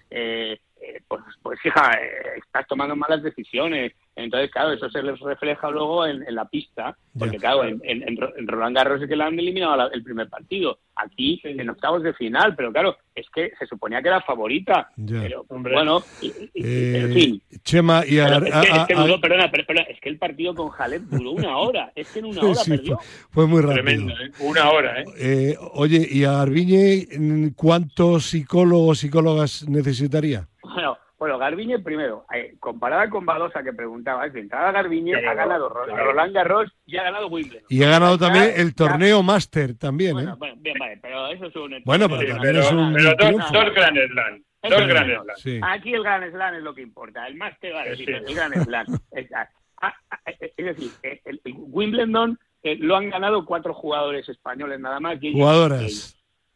[1.08, 1.92] pues, pues hija
[2.38, 7.38] estás tomando malas decisiones entonces, claro, eso se les refleja luego en, la pista, porque
[7.38, 11.70] claro, en, en, Roland Garros es que la han eliminado el primer partido, aquí en
[11.70, 17.02] octavos de final, pero claro, es que se suponía que era favorita, pero bueno, eh,
[17.04, 17.42] en fin.
[17.64, 21.32] Chema y a, es, que, duró, perdona, perdona, es que el partido con Jalep duró
[21.32, 23.00] una hora, es que en una hora perdió.
[23.32, 23.84] Fue, muy rápido.
[23.84, 24.32] Tremendo, ¿eh?
[24.40, 25.06] una hora, ¿eh?
[25.18, 25.58] ¿eh?
[25.74, 30.48] Oye, ¿y a Arviñe cuántos psicólogos, psicólogas necesitaría?
[30.64, 35.70] Bueno, bueno, Garbiñe primero, eh, comparada con Badosa que preguntaba, es entrada Garbiñe ha ganado
[35.70, 37.64] Roland Garros y ha ganado Wimbledon.
[37.70, 40.36] Y ha ganado también el torneo Master también, bueno, ¿eh?
[40.38, 41.82] Bueno, bien, vale, pero eso es un...
[41.86, 44.44] Bueno, pero también es un pero dos, dos Grand Slam.
[44.64, 45.64] Dos Grand Slam.
[45.64, 48.86] Aquí el Grand Slam es lo que importa, el Master vale, sí, el Grand Slam.
[49.12, 52.38] es, eh, es decir, eh, el, Wimbledon
[52.80, 55.20] lo han ganado cuatro jugadores españoles nada más.
[55.20, 56.16] Jugadoras.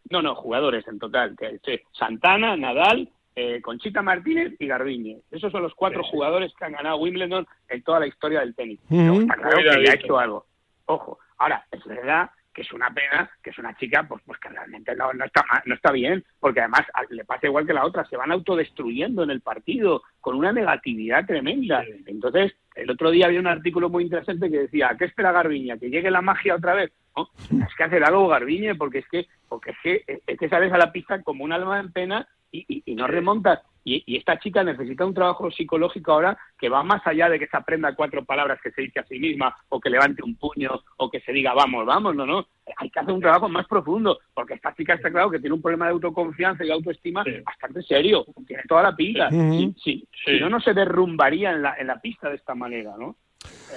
[0.09, 1.35] No, no, jugadores en total.
[1.37, 3.09] Que, Santana, Nadal,
[3.41, 5.21] eh, Conchita Martínez y Garbiñe.
[5.31, 8.81] Esos son los cuatro jugadores que han ganado Wimbledon en toda la historia del tenis.
[8.81, 10.45] está claro que ha hecho algo.
[10.87, 14.49] Ojo, ahora, es verdad que es una pena, que es una chica pues, pues que
[14.49, 18.03] realmente no, no, está, no está bien, porque además le pasa igual que la otra,
[18.03, 21.85] se van autodestruyendo en el partido con una negatividad tremenda.
[22.07, 25.79] Entonces, el otro día había un artículo muy interesante que decía, ¿qué espera Garbiñe?
[25.79, 26.91] ¿Que llegue la magia otra vez?
[27.15, 27.29] ¿No?
[27.65, 30.77] Es que hacer algo Garbiñe porque es que, porque es que, es que sales a
[30.77, 33.59] la pista como un alma en pena y, y, no remontas.
[33.83, 37.47] Y, y, esta chica necesita un trabajo psicológico ahora que va más allá de que
[37.47, 40.81] se aprenda cuatro palabras que se dice a sí misma o que levante un puño
[40.97, 42.47] o que se diga vamos, vamos, no, no.
[42.77, 45.61] Hay que hacer un trabajo más profundo porque esta chica está claro que tiene un
[45.61, 48.25] problema de autoconfianza y autoestima bastante serio.
[48.45, 49.29] Tiene toda la pinta.
[49.29, 50.05] Si
[50.39, 53.15] no, no se derrumbaría en la, en la pista de esta manera, ¿no?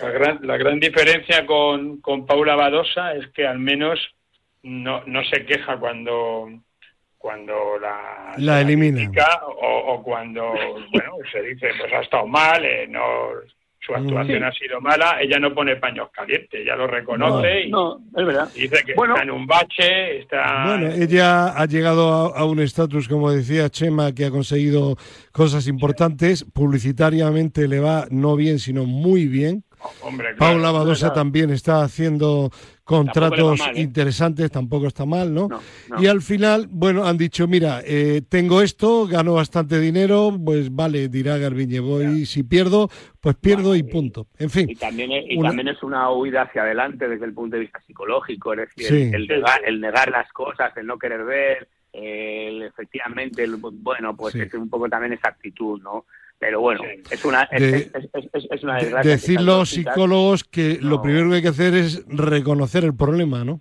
[0.03, 4.01] La gran, la gran diferencia con, con Paula Badosa es que al menos
[4.63, 6.49] no, no se queja cuando
[7.23, 9.09] cuando la, la elimina
[9.47, 10.53] o, o, cuando
[10.91, 13.03] bueno se dice pues ha estado mal eh, no
[13.85, 18.21] su actuación ha sido mala, ella no pone paños calientes, ella lo reconoce no, y,
[18.21, 18.49] es verdad.
[18.55, 20.67] dice que está en un bache, está...
[20.67, 24.97] Bueno, ella ha llegado a, un estatus, como decía Chema, que ha conseguido
[25.33, 29.65] cosas importantes, publicitariamente le va no bien, sino muy bien.
[30.03, 32.51] Hombre, Paula Badosa también está haciendo
[32.85, 33.81] contratos ¿eh?
[33.81, 35.49] interesantes, tampoco está mal, ¿no?
[35.99, 41.09] Y al final, bueno, han dicho, mira, eh, tengo esto, gano bastante dinero, pues vale,
[41.09, 42.89] dirá Garbiñe, voy, si pierdo,
[43.21, 44.27] pues pierdo y punto.
[44.39, 44.69] En fin.
[44.69, 47.81] Y también, es, y también es una huida hacia adelante desde el punto de vista
[47.87, 54.17] psicológico, es decir, el, negar, las cosas, el no querer ver, el, efectivamente, el, bueno,
[54.17, 56.07] pues es un poco también esa actitud, ¿no?
[56.43, 59.13] Pero bueno, es una, es, una desgracia.
[59.13, 63.61] Decir los psicólogos que lo primero que hay que hacer es reconocer el problema, ¿no?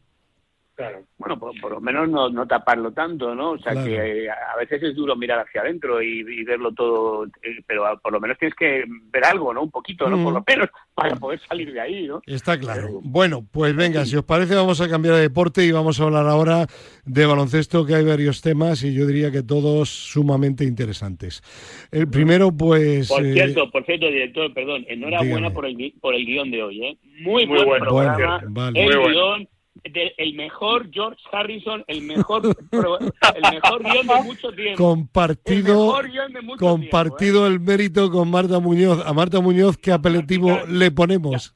[1.18, 3.52] Bueno, por, lo menos no, no, taparlo tanto, ¿no?
[3.52, 7.84] O sea, que a veces es duro mirar hacia adentro y, verlo todo, eh, pero
[8.02, 9.62] por lo menos tienes que ver algo, ¿no?
[9.62, 10.22] Un poquito, ¿no?
[10.24, 12.22] Por lo menos para poder salir de ahí, ¿no?
[12.26, 13.02] Está claro.
[13.04, 16.28] bueno, pues venga, si os parece vamos a cambiar de deporte y vamos a hablar
[16.28, 16.66] ahora
[17.06, 21.44] de baloncesto, que hay varios temas y yo diría que todos sumamente interesantes.
[21.92, 23.10] El primero, pues...
[23.10, 26.84] Por eh, cierto, por cierto, director, perdón, enhorabuena por el, por el guion de hoy,
[26.84, 26.98] ¿eh?
[27.22, 28.84] Muy, Muy buen programa, vale.
[28.84, 29.48] el guion
[29.84, 34.84] el mejor George Harrison, el mejor, el mejor guion de mucho tiempo.
[34.84, 37.50] Compartido, el compartido ¿eh?
[37.50, 39.04] el mérito con Marta Muñoz.
[39.06, 41.56] A Marta Muñoz, ¿qué apelativo le ponemos?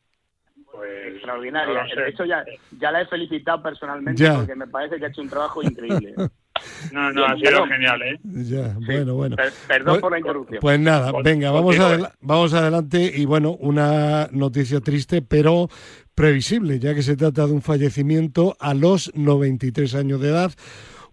[0.71, 1.83] Pues, extraordinaria.
[1.95, 2.43] de hecho, ya,
[2.79, 6.15] ya la he felicitado personalmente porque me parece que ha hecho un trabajo increíble.
[6.93, 8.19] No, no, ha sido genial, ¿eh?
[8.23, 9.35] Ya, bueno, bueno.
[9.67, 10.59] perdón pues, por la interrupción.
[10.61, 11.75] Pues nada, venga, vamos,
[12.21, 15.67] vamos adelante y bueno, una noticia triste, pero
[16.15, 20.53] previsible, ya que se trata de un fallecimiento a los 93 años de edad,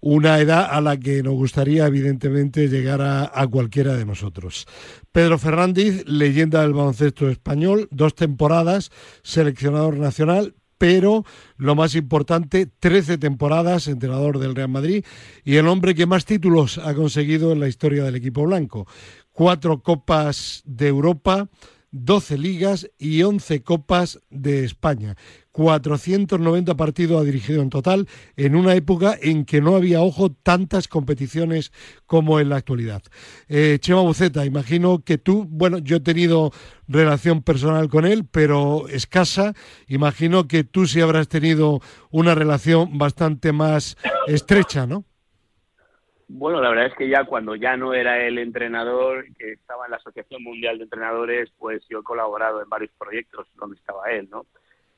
[0.01, 4.67] una edad a la que nos gustaría evidentemente llegar a, a cualquiera de nosotros.
[5.13, 8.91] Pedro Fernández, leyenda del baloncesto español, dos temporadas,
[9.23, 11.25] seleccionador nacional, pero
[11.59, 15.05] lo más importante, 13 temporadas, entrenador del Real Madrid
[15.45, 18.89] y el hombre que más títulos ha conseguido en la historia del equipo blanco.
[19.31, 21.49] Cuatro Copas de Europa,
[21.93, 25.17] 12 ligas y 11 copas de España.
[25.53, 30.89] 490 partidos ha dirigido en total en una época en que no había, ojo, tantas
[30.89, 31.73] competiciones
[32.07, 33.03] como en la actualidad.
[33.49, 36.53] Eh, Chema Buceta, imagino que tú, bueno, yo he tenido
[36.89, 39.53] relación personal con él, pero escasa.
[39.87, 45.05] Imagino que tú sí habrás tenido una relación bastante más estrecha, ¿no?
[46.29, 49.91] Bueno, la verdad es que ya cuando ya no era el entrenador, que estaba en
[49.93, 54.29] la Asociación Mundial de Entrenadores, pues yo he colaborado en varios proyectos donde estaba él,
[54.31, 54.47] ¿no?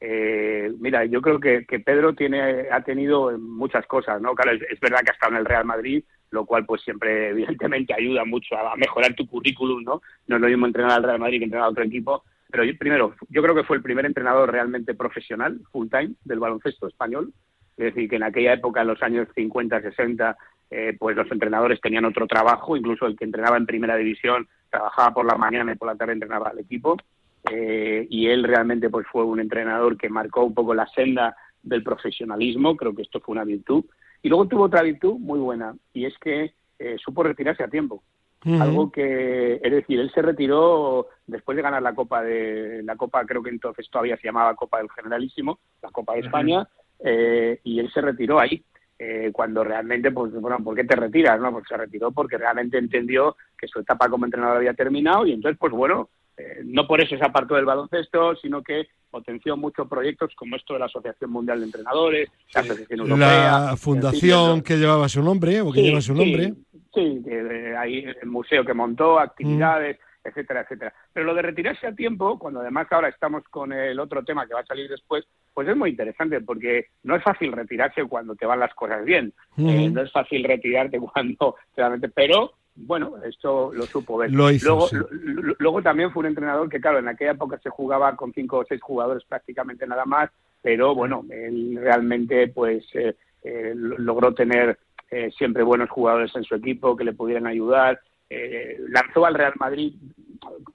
[0.01, 4.35] Eh, mira, yo creo que, Pedro tiene, ha tenido muchas cosas, ¿no?
[4.35, 7.95] Claro, es, verdad que ha estado en el Real Madrid, lo cual pues siempre evidentemente
[7.95, 10.03] ayuda mucho a, mejorar tu currículum, ¿no?
[10.27, 13.15] No es lo mismo entrenar al Real Madrid que entrenar a otro equipo, pero primero,
[13.31, 17.33] yo creo que fue el primer entrenador realmente profesional, full time, del baloncesto español,
[17.77, 20.37] es decir, que en aquella época, en los años 50, 60,
[20.77, 25.15] eh, pues los entrenadores tenían otro trabajo, incluso el que entrenaba en primera división trabajaba
[25.15, 26.97] por la mañana y por la tarde entrenaba al equipo.
[27.49, 31.85] Eh, y él realmente pues fue un entrenador que marcó un poco la senda del
[31.85, 33.85] profesionalismo, creo que esto fue una virtud.
[34.21, 38.03] Y luego tuvo otra virtud muy buena, y es que eh, supo retirarse a tiempo.
[38.45, 43.25] Algo que, es decir, él se retiró después de ganar la Copa de la Copa,
[43.25, 46.69] creo que entonces todavía se llamaba Copa del Generalísimo, la Copa de España,
[47.01, 48.63] y él se retiró ahí.
[48.99, 51.41] Eh, cuando realmente, pues bueno, ¿por qué te retiras?
[51.41, 55.33] no Porque se retiró porque realmente entendió que su etapa como entrenador había terminado y
[55.33, 59.89] entonces, pues bueno, eh, no por eso se apartó del baloncesto, sino que potenció muchos
[59.89, 63.59] proyectos como esto de la Asociación Mundial de Entrenadores, la Asociación Europea.
[63.71, 66.55] La fundación que llevaba su nombre, o que lleva su nombre.
[66.93, 67.23] Sí,
[67.77, 69.99] ahí el museo que montó, actividades.
[70.25, 70.93] Etcétera, etcétera.
[71.13, 74.55] Pero lo de retirarse a tiempo, cuando además ahora estamos con el otro tema que
[74.55, 78.47] va a salir después, pues es muy interesante porque no es fácil retirarse cuando te
[78.47, 83.85] van las cosas bien, eh, no es fácil retirarte cuando realmente, pero bueno, esto lo
[83.85, 84.33] supo ver.
[84.33, 84.89] luego,
[85.59, 88.65] luego también fue un entrenador que, claro, en aquella época se jugaba con cinco o
[88.65, 94.79] seis jugadores prácticamente nada más, pero bueno, él realmente pues eh, eh, logró tener
[95.39, 98.01] siempre buenos jugadores en su equipo que le pudieran ayudar.
[98.88, 99.94] Lanzó al Real Madrid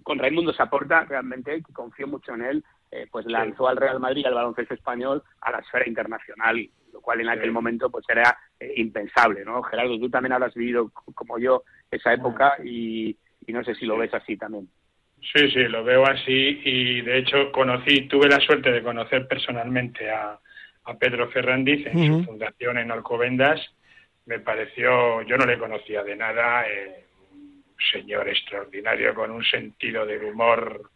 [0.04, 4.26] con Raimundo Saporta, realmente, que confió mucho en él, eh, pues lanzó al Real Madrid
[4.26, 8.74] al baloncesto español a la esfera internacional, lo cual en aquel momento pues era eh,
[8.78, 9.62] impensable, ¿no?
[9.62, 13.15] Gerardo, tú también habrás vivido como yo esa época y,
[13.48, 14.67] no sé si lo ves así también.
[15.22, 20.10] Sí, sí, lo veo así y de hecho conocí, tuve la suerte de conocer personalmente
[20.10, 20.39] a,
[21.00, 23.62] Pedro Ferrandiz en su fundación en Alcobendas.
[24.26, 27.09] Me pareció, yo no le conocía de nada, eh,
[27.92, 30.89] señor extraordinario con un sentido del humor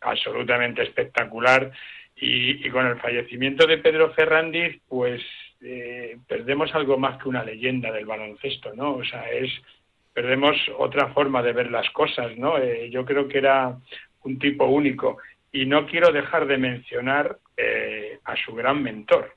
[0.00, 1.72] absolutamente espectacular.
[2.16, 5.20] Y, con el fallecimiento de Pedro Ferrandiz, pues
[5.60, 8.94] eh, perdemos algo más que una leyenda del baloncesto, ¿no?
[8.94, 9.50] O sea, es
[10.12, 12.56] perdemos otra forma de ver las cosas, ¿no?
[12.56, 13.76] Eh, yo creo que era
[14.22, 15.18] un tipo único
[15.50, 19.34] y no quiero dejar de mencionar eh, a su gran mentor,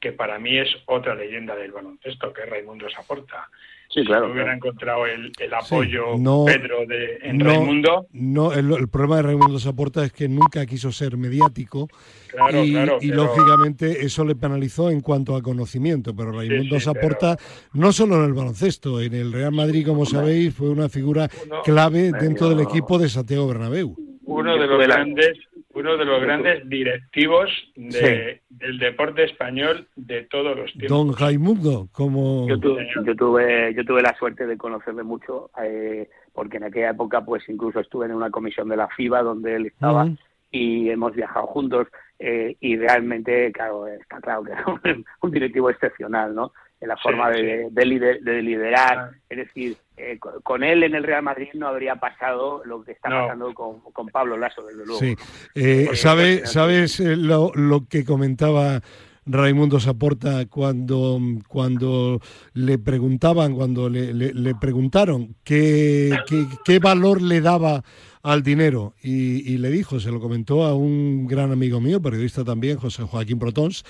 [0.00, 3.48] que para mí es otra leyenda del baloncesto, que es Raimundo Saporta.
[3.92, 4.26] Sí, claro.
[4.26, 6.14] Si hubiera encontrado el, apoyo
[6.46, 8.06] Pedro de, en Raimundo.
[8.12, 11.88] No, el, problema de Raimundo Saporta es que nunca quiso ser mediático.
[12.28, 16.14] Claro, y, claro, y lógicamente eso le penalizó en cuanto a conocimiento.
[16.14, 17.36] Pero Raimundo Saporta,
[17.72, 21.28] no solo en el baloncesto, en el Real Madrid, como sabéis, fue una figura
[21.64, 23.96] clave dentro del equipo de Santiago Bernabéu.
[24.22, 25.36] Uno de los grandes
[25.80, 30.90] uno de los grandes directivos del deporte español de todos los tiempos.
[30.90, 32.48] Don Jaimundo, como...
[32.48, 36.90] Yo tuve, yo tuve, yo tuve la suerte de conocerle mucho, eh, porque en aquella
[36.90, 40.08] época pues incluso estuve en una comisión de la FIBA donde él estaba
[40.50, 41.86] y hemos viajado juntos
[42.18, 44.52] eh, y realmente, claro, está claro que
[44.90, 46.52] es un directivo excepcional, ¿no?
[46.80, 48.98] En la forma de, de, liderar.
[48.98, 49.10] Ah.
[49.28, 53.10] Es decir, eh, con él en el Real Madrid no habría pasado lo que está
[53.10, 54.98] pasando con, con, Pablo Lasso, desde luego.
[54.98, 55.14] Sí.
[55.54, 58.80] Eh, ¿sabe, ¿Sabes eh, lo, lo que comentaba
[59.26, 62.20] Raimundo Saporta cuando, cuando
[62.54, 67.82] le preguntaban, cuando le, le, preguntaron qué, qué, qué, valor le daba
[68.22, 72.76] al dinero y, le dijo, se lo comentó a un gran amigo mío, periodista también,
[72.76, 73.84] José Joaquín Protons,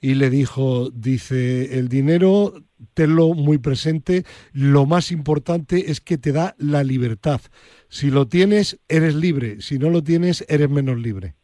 [0.00, 2.54] y le dijo, dice, el dinero,
[2.94, 7.40] tenlo muy presente, lo más importante es que te da la libertad.
[7.88, 11.34] Si lo tienes, eres libre, si no lo tienes, eres menos libre.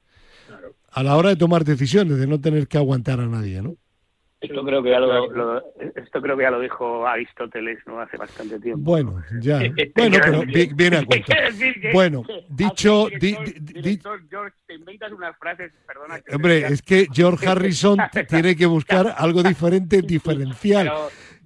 [0.90, 3.76] A la hora de tomar decisiones, de no tener que aguantar a nadie, ¿no?
[4.42, 5.62] Esto creo que ya lo,
[5.94, 8.82] esto creo que ya lo dijo Aristóteles no hace bastante tiempo.
[8.82, 9.58] Bueno, ya.
[9.96, 10.42] bueno, pero
[10.74, 11.32] viene a cuento.
[11.92, 13.08] Bueno, dicho,
[14.28, 16.20] George, te inventas unas frases, perdona.
[16.34, 20.90] hombre, es que George Harrison tiene que buscar algo diferente, diferencial.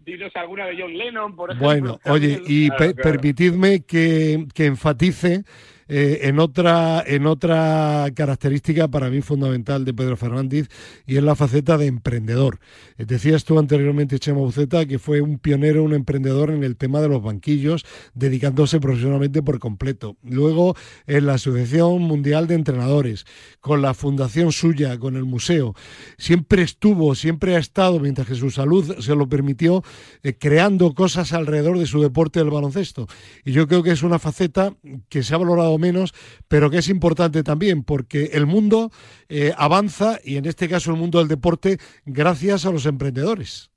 [0.05, 1.67] dinos alguna de John Lennon, por ejemplo.
[1.67, 5.45] Bueno, oye, y permitidme que, que enfatice
[5.89, 10.69] eh, en, otra, en otra característica para mí fundamental de Pedro Fernández
[11.07, 12.59] y es la faceta de emprendedor.
[12.99, 17.01] Eh, decías tú anteriormente, Chema Buceta, que fue un pionero, un emprendedor en el tema
[17.01, 20.17] de los banquillos, dedicándose profesionalmente por completo.
[20.23, 23.27] Luego, en la Asociación Mundial de Entrenadores,
[23.61, 25.75] con la fundación suya, con el museo,
[26.19, 29.83] siempre estuvo, siempre ha estado, mientras que su salud se lo permitió,
[30.23, 33.07] eh, creando cosas alrededor de su deporte del baloncesto.
[33.45, 34.75] Y yo creo que es una faceta
[35.09, 36.13] que se ha valorado menos,
[36.49, 38.91] pero que es importante también porque el mundo
[39.29, 43.71] eh, avanza y en este caso el mundo del deporte gracias a los emprendedores.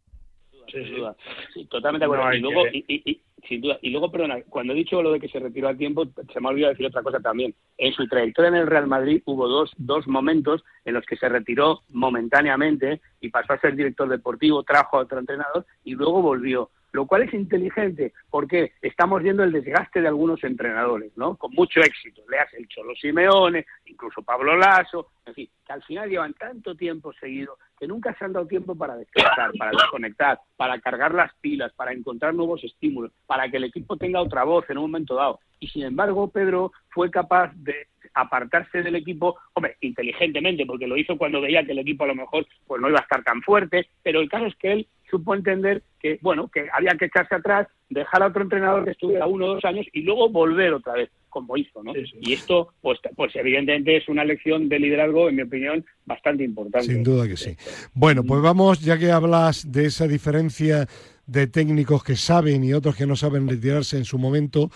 [1.53, 2.33] Sí, totalmente de acuerdo.
[2.33, 3.79] y, luego, y, sin duda.
[3.81, 6.47] Y luego, perdona, cuando he dicho lo de que se retiró al tiempo, se me
[6.47, 7.55] ha olvidado decir otra cosa también.
[7.77, 11.29] En su trayectoria en el Real Madrid hubo dos, dos momentos en los que se
[11.29, 16.69] retiró momentáneamente y pasó a ser director deportivo, trajo a otro entrenador y luego volvió
[16.91, 21.35] lo cual es inteligente porque estamos viendo el desgaste de algunos entrenadores, ¿no?
[21.35, 22.21] Con mucho éxito.
[22.29, 27.13] Leas el Cholo Simeone, incluso Pablo Lasso, en fin, que al final llevan tanto tiempo
[27.13, 31.71] seguido que nunca se han dado tiempo para descansar, para desconectar, para cargar las pilas,
[31.73, 35.39] para encontrar nuevos estímulos, para que el equipo tenga otra voz en un momento dado.
[35.59, 41.17] Y sin embargo, Pedro fue capaz de apartarse del equipo, hombre, inteligentemente, porque lo hizo
[41.17, 43.87] cuando veía que el equipo a lo mejor pues no iba a estar tan fuerte,
[44.03, 47.67] pero el caso es que él supo entender que, bueno, que había que echarse atrás,
[47.89, 51.09] dejar a otro entrenador que estuviera uno o dos años y luego volver otra vez,
[51.29, 51.93] como hizo, ¿no?
[52.21, 56.87] Y esto, pues, pues evidentemente es una lección de liderazgo, en mi opinión, bastante importante.
[56.87, 57.55] Sin duda que sí.
[57.93, 60.87] Bueno, pues vamos, ya que hablas de esa diferencia
[61.25, 64.71] de técnicos que saben y otros que no saben retirarse en su momento,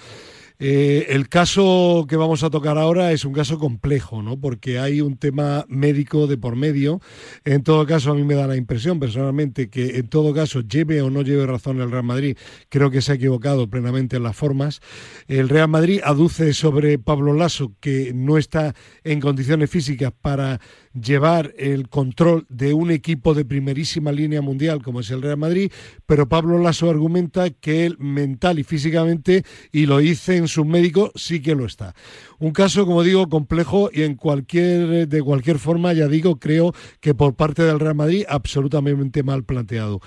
[0.60, 4.39] eh, el caso que vamos a tocar ahora es un caso complejo, ¿no?
[4.39, 7.02] Porque hay un tema médico de por medio.
[7.44, 11.02] En todo caso, a mí me da la impresión personalmente que en todo caso, lleve
[11.02, 12.38] o no lleve razón el Real Madrid,
[12.70, 14.82] creo que se ha equivocado plenamente en las formas.
[15.28, 20.60] El Real Madrid aduce sobre Pablo Lasso que no está en condiciones físicas para
[20.94, 25.72] llevar el control de un equipo de primerísima línea mundial como es el Real Madrid,
[26.06, 31.12] pero Pablo Lasso argumenta que él mental y físicamente, y lo hice en su médico,
[31.16, 31.94] sí que lo está.
[32.39, 37.13] Un caso, como digo, complejo y en cualquier, de cualquier forma, ya digo, creo que
[37.13, 40.00] por parte del Real Madrid absolutamente mal planteado.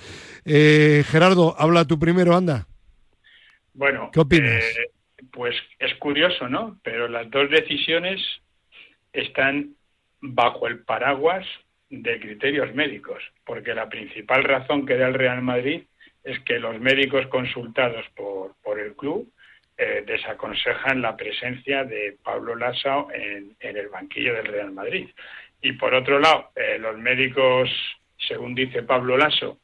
[0.45, 2.67] Eh, Gerardo, habla tú primero, anda.
[3.75, 4.63] Bueno, ¿qué opinas?
[4.63, 4.91] Eh,
[5.33, 6.79] pues es curioso, ¿no?
[6.83, 8.21] Pero las dos decisiones
[9.13, 9.75] están
[10.21, 11.47] bajo el paraguas
[11.91, 15.83] de criterios médicos, porque la principal razón que da el Real Madrid
[16.25, 19.31] es que los médicos consultados por, por el club
[19.79, 25.09] eh, desaconsejan la presencia de Pablo Lasso en, el banquillo del Real Madrid.
[25.61, 27.69] Y por otro lado, eh, los médicos,
[28.17, 29.59] según dice Pablo Lasso,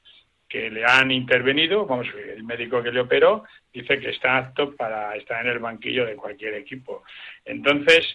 [0.53, 5.17] que le han intervenido, vamos, el médico que le operó, dice que está apto para
[5.17, 7.05] estar en el banquillo de cualquier equipo.
[7.47, 8.07] Entonces,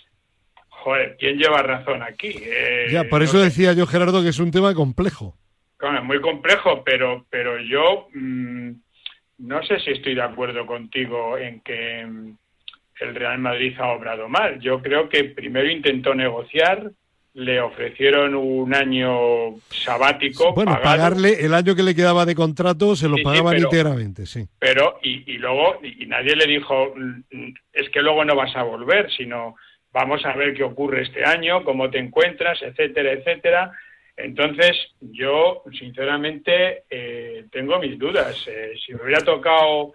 [0.70, 2.36] joder, ¿quién lleva razón aquí?
[2.39, 5.36] Eh, ya, por eso decía yo, Gerardo, que es un tema complejo.
[5.82, 8.72] es muy complejo, pero, pero yo mm,
[9.38, 12.38] no sé si estoy de acuerdo contigo en que mm,
[13.02, 14.60] el Real Madrid ha obrado mal.
[14.60, 16.92] Yo creo que primero intentó negociar,
[17.34, 20.54] le ofrecieron un año sabático.
[20.54, 24.48] Bueno, pagarle el año que le quedaba de contrato se lo pagaban íntegramente, sí.
[24.58, 28.64] Pero, y, y luego, y nadie le dijo, mm, es que luego no vas a
[28.64, 29.56] volver, sino
[29.94, 33.72] vamos a ver qué ocurre este año, cómo te encuentras, etcétera, etcétera.
[34.18, 38.47] Entonces, yo, sinceramente, eh, tengo mis dudas.
[38.47, 39.93] Eh, si me hubiera tocado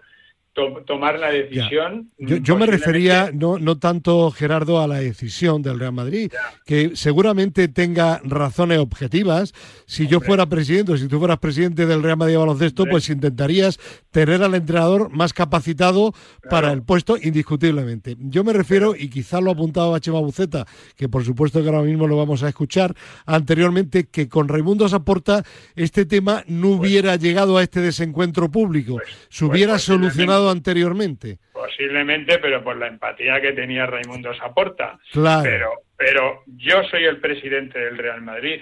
[0.53, 2.11] tomar la decisión.
[2.17, 6.31] Yo, me refería no, no tanto, Gerardo, a la decisión del Real Madrid,
[6.65, 9.53] que seguramente tenga razones objetivas.
[9.85, 13.79] Si yo fuera presidente o si tú fueras presidente del Real Madrid Baloncesto, pues intentarías
[14.11, 16.13] tener al entrenador más capacitado
[16.49, 18.15] para el puesto, indiscutiblemente.
[18.19, 21.69] Yo me refiero, y quizá lo ha apuntado a Chema Buceta, que por supuesto que
[21.69, 22.95] ahora mismo lo vamos a escuchar
[23.25, 25.43] anteriormente, que con Raimundo Saporta
[25.75, 30.42] este tema no pues hubiera llegado a este desencuentro público, pues, se hubiera pues solucionado
[30.49, 31.37] anteriormente.
[31.51, 34.99] Posiblemente, pero por la empatía que tenía Raimundo Saporta.
[35.11, 35.43] Claro.
[35.43, 38.61] Pero, pero yo soy el presidente del Real Madrid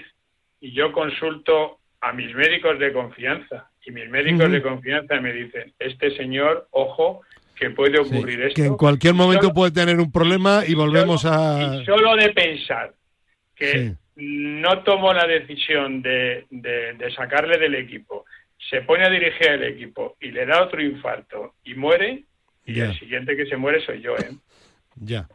[0.60, 5.72] y yo consulto a mis médicos de confianza y mis médicos de confianza me dicen,
[5.78, 7.22] este señor, ojo,
[7.54, 8.60] que puede ocurrir esto.
[8.60, 11.80] Que en cualquier momento puede tener un problema y, volvemos a...
[11.80, 12.92] Y solo de pensar
[13.54, 18.24] que no tomo la decisión de, de sacarle del equipo
[18.68, 22.24] se pone a dirigir el equipo y le da otro infarto y muere,
[22.64, 24.30] y el siguiente que se muere soy yo, ¿eh?
[24.96, 25.26] Ya.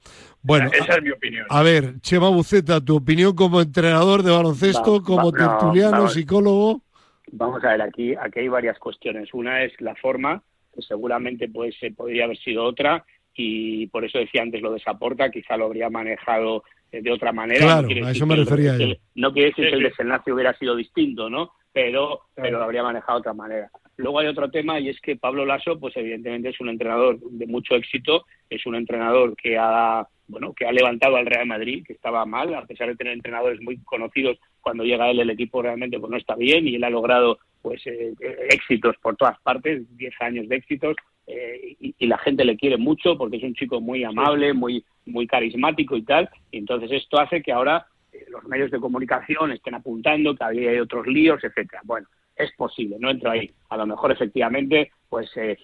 [0.41, 1.45] Bueno, esa es mi opinión.
[1.49, 6.83] A ver, Chema Buceta, tu opinión como entrenador de baloncesto, como tertuliano, psicólogo.
[7.31, 9.33] Vamos a ver, aquí, aquí hay varias cuestiones.
[9.33, 10.41] Una es la forma,
[10.73, 13.03] que seguramente pues, podría haber sido otra,
[13.35, 17.31] y por eso decía antes lo de Saporta, quizá lo habría manejado eh, de otra
[17.33, 17.81] manera.
[17.81, 18.95] Claro, a eso me refería yo.
[19.15, 21.51] No quiere decir que el desenlace hubiera sido distinto, ¿no?
[21.77, 23.69] Pero, pero lo habría manejado de otra manera.
[23.97, 27.45] Luego hay otro tema y es que Pablo Lasso, pues evidentemente es un entrenador de
[27.45, 31.93] mucho éxito, es un entrenador que ha, bueno, que ha levantado al Real Madrid, que
[31.93, 35.99] estaba mal, a pesar de tener entrenadores muy conocidos, cuando llega él el equipo realmente
[35.99, 38.11] pues no está bien y él ha logrado pues eh,
[38.49, 40.95] éxitos por todas partes, 10 años de éxitos
[41.27, 45.27] eh, y, la gente le quiere mucho porque es un chico muy amable, muy muy
[45.27, 47.85] carismático y tal, y entonces esto hace que ahora
[48.29, 51.81] los medios de comunicación estén apuntando que había otros líos, etcétera.
[51.83, 53.51] Bueno, es posible, no entro ahí.
[53.69, 55.57] A lo mejor efectivamente, pues eh,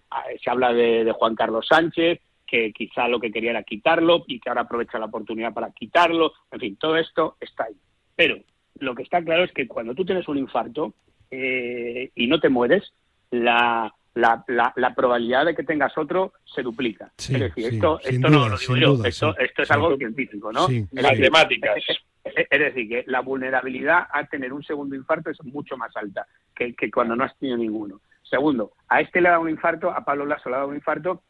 [0.44, 4.50] se habla de, Juan Carlos Sánchez, que quizá lo que quería era quitarlo y que
[4.50, 6.34] ahora aprovecha la oportunidad para quitarlo.
[6.52, 7.76] En fin, todo esto está ahí.
[8.16, 8.38] Pero
[8.80, 10.94] lo que está claro es que cuando tú tienes un infarto
[11.32, 12.94] eh, y no te mueres,
[13.32, 14.44] la, la,
[14.76, 17.12] la, probabilidad de que tengas otro se duplica.
[17.18, 20.68] es decir, esto, esto no lo digo yo, esto, esto es algo científico, ¿no?
[20.92, 21.84] Matemáticas.
[22.24, 26.74] Es decir, que la vulnerabilidad a tener un segundo infarto es mucho más alta que,
[26.92, 28.00] cuando no has tenido ninguno.
[28.22, 30.76] Segundo, a este le ha dado un infarto, a Pablo Lasso le ha dado un
[30.76, 31.22] infarto,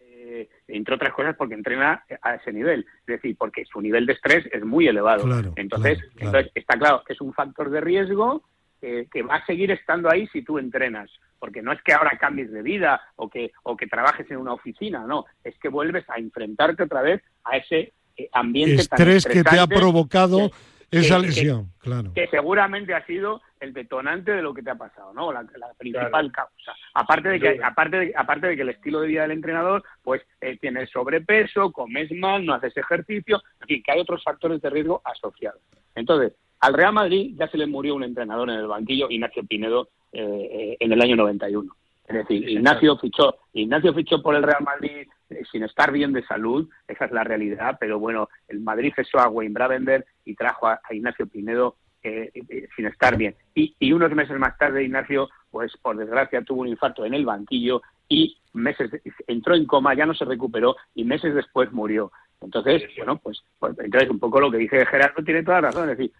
[0.00, 2.86] eh, entre otras cosas porque entrena a ese nivel.
[3.00, 5.24] Es decir, porque su nivel de estrés es muy elevado.
[5.56, 8.42] entonces, entonces, está claro que es un factor de riesgo
[8.80, 11.10] que va a seguir estando ahí si tú entrenas.
[11.38, 14.54] Porque no es que ahora cambies de vida o que, o que trabajes en una
[14.54, 15.26] oficina, no.
[15.44, 17.92] Es que vuelves a enfrentarte otra vez a ese
[18.32, 20.50] ambiente estrés que te ha provocado
[20.90, 22.12] esa lesión, claro.
[22.14, 25.32] Que seguramente ha sido el detonante de lo que te ha pasado, ¿no?
[25.32, 25.42] La,
[25.78, 26.74] principal causa.
[26.92, 30.20] Aparte de que, aparte de, aparte de que el estilo de vida del entrenador, pues
[30.40, 34.68] eh, tienes sobrepeso, comes mal, no haces ejercicio, en fin, que hay otros factores de
[34.68, 35.60] riesgo asociados.
[35.94, 39.88] Entonces, al Real Madrid ya se le murió un entrenador en el banquillo, Ignacio Pinedo,
[40.12, 41.74] eh, en el año 91.
[42.06, 45.06] Es decir, Ignacio fichó, Ignacio fichó por el Real Madrid eh,
[45.50, 49.28] sin estar bien de salud, esa es la realidad, pero bueno, el Madrid cesó a
[49.28, 53.34] Wayne Bravenberg y trajo a, Ignacio Pinedo eh, eh, sin estar bien.
[53.54, 57.82] Y, unos meses más tarde Ignacio, pues por desgracia tuvo un infarto en el banquillo
[58.08, 58.90] y meses
[59.26, 62.12] entró en coma, ya no se recuperó y meses después murió.
[62.40, 65.90] Entonces, bueno, pues, pues entonces un poco lo que dice Gerardo tiene toda la razón.
[65.90, 66.12] Es decir,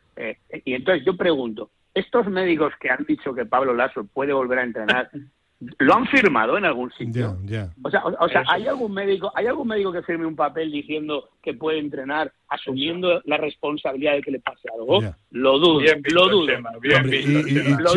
[0.64, 4.64] y entonces yo pregunto, estos médicos que han dicho que Pablo Lasso puede volver a
[4.64, 5.10] entrenar,
[5.78, 7.36] lo han firmado en algún sitio.
[7.82, 11.28] O sea, o, sea ¿hay algún médico, hay algún médico que firme un papel diciendo
[11.42, 15.00] que puede entrenar asumiendo la responsabilidad de que le pase algo?
[15.30, 15.80] Lo dudo,
[16.12, 16.52] lo dudo.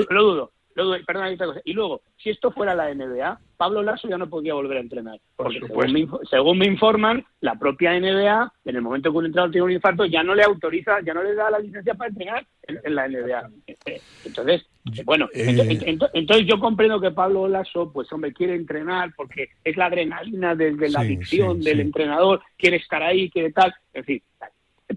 [0.10, 0.52] lo, dudo.
[0.76, 1.62] luego, perdona, otra cosa.
[1.64, 5.20] Y luego, si esto fuera la NBA, Pablo Lasso ya no podría volver a entrenar.
[5.36, 5.82] Por Porque supuesto.
[5.82, 9.52] según me, inf- según me informan, la propia NBA, en el momento que un entrenador
[9.52, 12.46] tiene un infarto, ya no le autoriza, ya no le da la licencia para entrenar
[12.64, 13.50] en, en la NBA.
[13.68, 14.66] Eh, Entonces, eh,
[15.04, 19.14] bueno, Eh, ento- ento- ento- entonces yo comprendo que Pablo Lasso, pues hombre, quiere entrenar
[19.16, 21.82] porque es la adrenalina de, de la Sí, adicción sí, del sí.
[21.82, 24.22] entrenador, quiere estar ahí, quiere tal, en fin.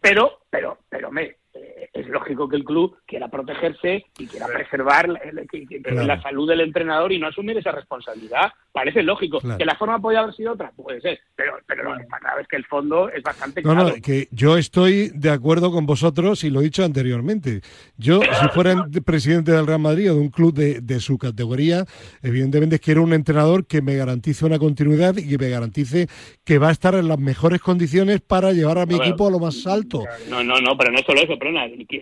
[0.03, 4.61] Pero, pero, pero, me, eh, es lógico que el club quiera protegerse y quiera Claro.
[4.61, 5.43] preservar la, la-
[5.83, 6.07] Claro.
[6.07, 8.51] la salud del entrenador y no asumir esa responsabilidad.
[8.73, 9.41] Parece lógico.
[9.41, 9.59] Claro.
[9.59, 12.47] Que la forma podía haber sido otra, puede ser, pero, pero lo que pasa es
[12.47, 13.89] que el fondo es bastante No, claro.
[13.89, 17.63] no, que yo estoy de acuerdo con vosotros y lo he dicho anteriormente.
[17.97, 21.19] Yo, si fuera en- presidente del Real Madrid o de un club de, de su
[21.19, 21.85] categoría,
[22.23, 26.07] evidentemente quiero un entrenador que me garantice una continuidad y que me garantice
[26.45, 29.07] que va a estar en las mejores condiciones para llevar a mi A ver.
[29.09, 30.05] equipo a lo más alto.
[30.29, 31.48] No, no, no, pero no solo eso, perdona,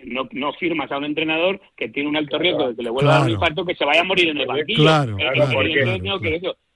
[0.05, 3.11] no, no firmas a un entrenador que tiene un alto riesgo de que le vuelva
[3.11, 3.41] a dar un Claro.
[3.41, 4.83] infarto que se vaya a morir en el banquillo.
[4.83, 5.63] Claro, claro, claro.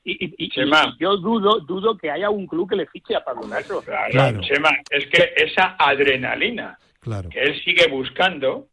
[0.03, 0.95] Y, y- y- y- Chema.
[0.97, 3.81] y yo dudo, dudo que haya un club que le fiche a Pablo Lasso.
[3.83, 4.41] Claro, Claro.
[4.41, 7.29] Chema, es que esa adrenalina Claro.
[7.29, 8.67] que él sigue buscando,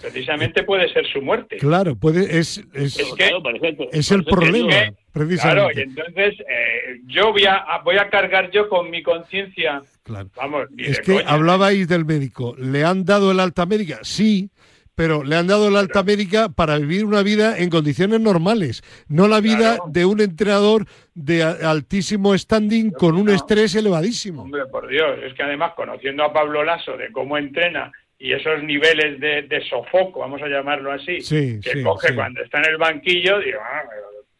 [0.00, 1.56] precisamente puede ser su muerte.
[1.56, 3.42] Claro, puede, es, es, que- Claro,
[3.92, 4.92] el te
[5.26, 6.00] digo, Claro, y precisamente.
[6.12, 10.28] entonces eh, yo voy a, voy a cargar yo con mi conciencia, Claro.
[10.36, 11.28] vamos, Es que coña.
[11.28, 12.54] hablabais del médico.
[12.58, 13.98] ¿Le han dado el alta médica?
[14.02, 14.50] Sí,
[14.94, 19.28] pero le han dado el alta médica para vivir una vida en condiciones normales, no
[19.28, 19.84] la vida Claro.
[19.90, 23.32] de un entrenador de altísimo standing con un no.
[23.32, 24.42] estrés elevadísimo.
[24.42, 28.64] Hombre, por Dios, es que además conociendo a Pablo Lasso de cómo entrena y esos
[28.64, 32.14] niveles de, de sofoco, vamos a llamarlo así, Sí, que sí, coge sí.
[32.16, 33.82] cuando está en el banquillo, digo, ah,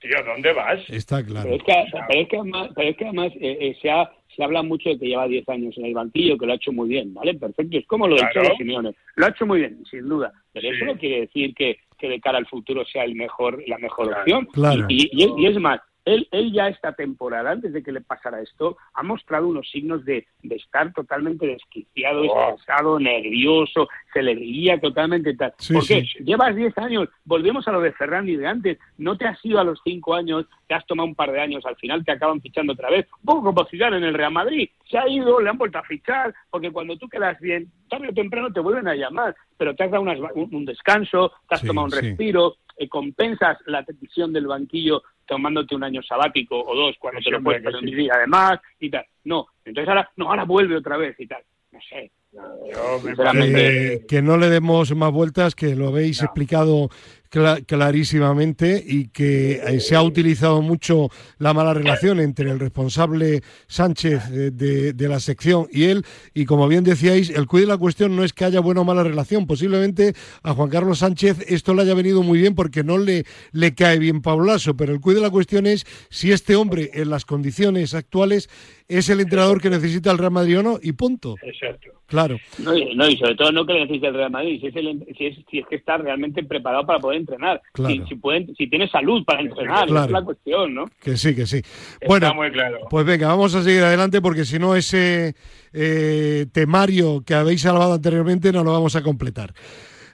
[0.01, 0.81] tío, ¿dónde vas?
[0.89, 1.51] Está Pero claro.
[1.55, 1.75] es que,
[2.09, 4.89] pero es que además, pero es que además eh, eh, se, ha, se habla mucho
[4.91, 7.35] de que lleva 10 años en el banquillo, que lo ha hecho muy bien, ¿vale?
[7.35, 8.43] Perfecto, es como lo del Claro.
[8.49, 8.95] Cholo Simeone.
[9.17, 10.33] Lo ha hecho muy bien, sin duda.
[10.53, 10.77] Pero Sí.
[10.77, 14.07] eso no quiere decir que, que de cara al futuro sea el mejor, la mejor
[14.07, 14.21] Claro.
[14.23, 14.47] opción.
[14.53, 14.87] Claro.
[14.89, 15.81] Y, y- y es más,
[16.15, 20.05] él, él ya esta temporada, antes de que le pasara esto, ha mostrado unos signos
[20.05, 22.51] de, de estar totalmente desquiciado, Wow.
[22.51, 25.53] estresado, nervioso, se le veía totalmente tal.
[25.59, 26.01] Sí, ¿Por qué?
[26.03, 26.25] sí, sí.
[26.25, 29.65] Llevas 10 años, volvemos a lo de Ferrandi de antes, no te has ido a
[29.65, 32.73] los 5 años, te has tomado un par de años, al final te acaban fichando
[32.73, 35.59] otra vez, un poco como Zidane en el Real Madrid, se ha ido, le han
[35.59, 39.35] vuelto a fichar, porque cuando tú quedas bien, tarde o temprano te vuelven a llamar,
[39.57, 42.01] pero te has dado unas- un, un descanso, te has Sí, tomado un sí.
[42.01, 47.27] respiro, eh, compensas la decisión del banquillo tomándote un año sabático o dos cuando Sí,
[47.27, 47.75] te lo puedes que sí.
[47.75, 49.05] permitir además y tal.
[49.25, 51.43] No, entonces ahora, no, ahora vuelve otra vez y tal.
[51.71, 52.11] No sé.
[52.33, 53.01] Yo
[53.35, 56.27] Eh, que no le demos más vueltas, que lo habéis No.
[56.27, 56.91] explicado
[57.31, 61.09] cla- clarísimamente y que eh, se ha utilizado mucho
[61.39, 66.05] la mala relación entre el responsable Sánchez eh, de, de la sección y él.
[66.35, 68.85] Y como bien decíais, el cuide de la cuestión no es que haya buena o
[68.85, 69.47] mala relación.
[69.47, 70.13] Posiblemente
[70.43, 73.99] a Juan Carlos Sánchez esto le haya venido muy bien porque no le, le cae
[73.99, 77.25] bien Pablo Lasso, pero el cuide de la cuestión es si este hombre en las
[77.25, 78.49] condiciones actuales
[78.87, 81.35] es el entrenador que necesita el Real Madrid o no, y punto.
[81.43, 81.91] Exacto.
[82.07, 82.18] Claro.
[82.59, 84.77] No, y- no, y sobre todo no que le necesite el Real Madrid, si es,
[84.77, 87.95] el- si es, si es que está realmente preparado para poder entrenar, Claro.
[87.95, 90.07] si, si, pueden, si tiene salud para entrenar, Claro.
[90.07, 90.85] es la cuestión, ¿no?
[91.01, 91.59] Que sí, que sí.
[91.59, 92.79] Está Bueno, muy claro.
[92.91, 95.35] pues venga, vamos a seguir adelante porque si no ese
[95.73, 99.53] eh, temario que habéis salvado anteriormente no lo vamos a completar.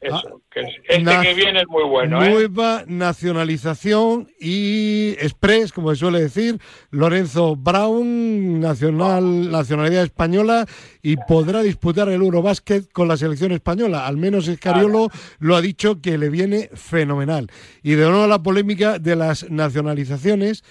[0.00, 0.24] Eso, es-
[0.61, 2.30] este na- que viene es muy bueno, ¿eh?
[2.30, 6.59] Nueva nacionalización y express, como se suele decir,
[6.90, 10.66] Lorenzo Brown, nacional, nacionalidad española
[11.02, 14.07] y podrá disputar el Eurobásquet con la selección española.
[14.07, 17.48] Al menos Escariolo lo ha dicho que le viene fenomenal.
[17.82, 20.62] Y de nuevo la polémica de las nacionalizaciones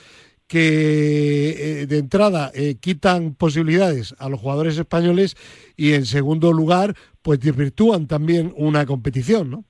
[0.48, 5.36] que eh, de entrada eh, quitan posibilidades a los jugadores españoles
[5.76, 9.66] y en segundo lugar pues desvirtúan también una competición, ¿no?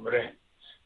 [0.00, 0.36] Hombre,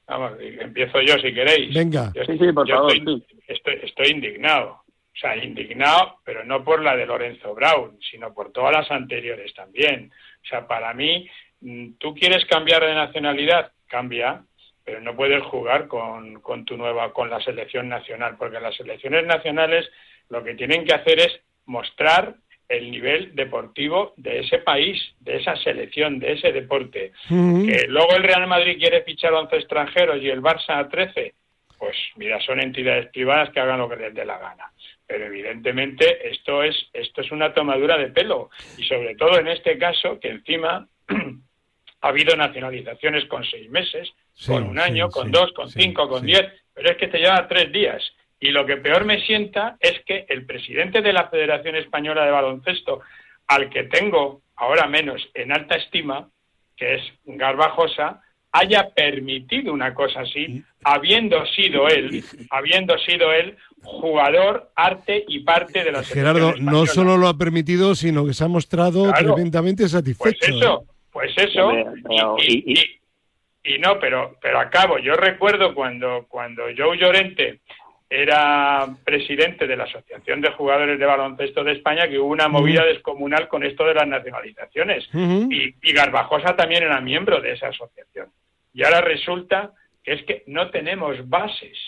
[0.08, 1.72] vamos, empiezo yo si queréis.
[1.72, 2.10] Venga.
[2.16, 3.36] Yo, Sí, sí, por yo favor, Estoy, sí.
[3.46, 4.70] estoy, estoy indignado.
[4.70, 9.54] O sea, indignado, pero no por la de Lorenzo Brown, sino por todas las anteriores
[9.54, 10.10] también.
[10.42, 14.42] O sea, para mí, mm, tú quieres cambiar de nacionalidad, cambia,
[14.84, 19.24] pero no puedes jugar con, con tu nueva, con la selección nacional, porque las selecciones
[19.24, 19.88] nacionales
[20.28, 22.34] lo que tienen que hacer es mostrar
[22.68, 27.12] el nivel deportivo de ese país, de esa selección, de ese deporte.
[27.28, 31.34] Que luego el Real Madrid quiere fichar a 11 extranjeros y el Barça a 13,
[31.78, 34.72] pues mira, son entidades privadas que hagan lo que les dé la gana.
[35.06, 38.50] Pero evidentemente esto es, esto es una tomadura de pelo.
[38.78, 40.88] Y sobre todo en este caso, que encima
[42.00, 45.70] ha habido nacionalizaciones con seis meses, Sí, con un sí, año, con sí, dos, con
[45.70, 46.42] cinco, con diez,
[46.72, 48.02] pero es que te lleva tres días.
[48.40, 52.30] Y lo que peor me sienta es que el presidente de la Federación Española de
[52.30, 53.00] Baloncesto,
[53.46, 56.28] al que tengo ahora menos en alta estima,
[56.76, 58.22] que es Garbajosa,
[58.54, 65.82] haya permitido una cosa así, habiendo sido él, habiendo sido él jugador, arte y parte
[65.82, 70.84] de la Gerardo, no solo lo ha permitido, sino que se ha mostrado tremendamente satisfecho.
[71.10, 71.84] Pues eso, ¿eh?
[72.04, 72.36] pues eso.
[72.38, 74.98] y, no, pero, pero acabo.
[74.98, 77.60] Yo recuerdo cuando, cuando Joe Llorente
[78.08, 82.84] era presidente de la Asociación de Jugadores de Baloncesto de España, que hubo una movida
[82.84, 85.08] descomunal con esto de las nacionalizaciones.
[85.12, 88.28] y, y, Garbajosa también era miembro de esa asociación.
[88.72, 91.78] Y ahora resulta que es que no tenemos bases.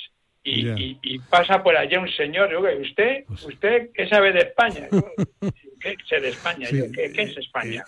[0.43, 4.89] Y, y, pasa por allá un señor, ¿usted, pues usted qué sabe de España?
[5.81, 6.69] ¿Qué sé de España?
[6.71, 7.85] ¿qué, es España?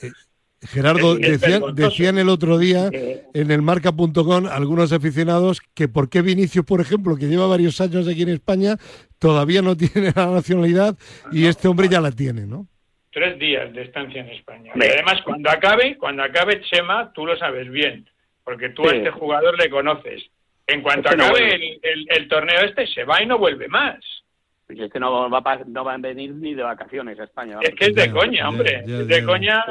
[0.60, 6.80] Gerardo, decían, el otro día en el marca.com algunos aficionados que por qué Vinicius, por
[6.80, 8.76] ejemplo, que lleva varios años aquí en España,
[9.18, 10.96] todavía no tiene la nacionalidad
[11.30, 12.66] y este hombre ya la tiene, ¿no?
[13.12, 14.72] Tres días de estancia en España.
[14.74, 18.08] Y además, cuando acabe, cuando acabe Chema, tú lo sabes bien,
[18.44, 20.22] porque tú a este jugador le conoces.
[20.66, 23.98] En cuanto acabe el torneo este, se va y no vuelve más.
[24.68, 27.58] Pues es que no va, a, no van a venir ni de vacaciones a España.
[27.62, 28.82] Es que es de coña, hombre.
[28.86, 29.64] es de coña,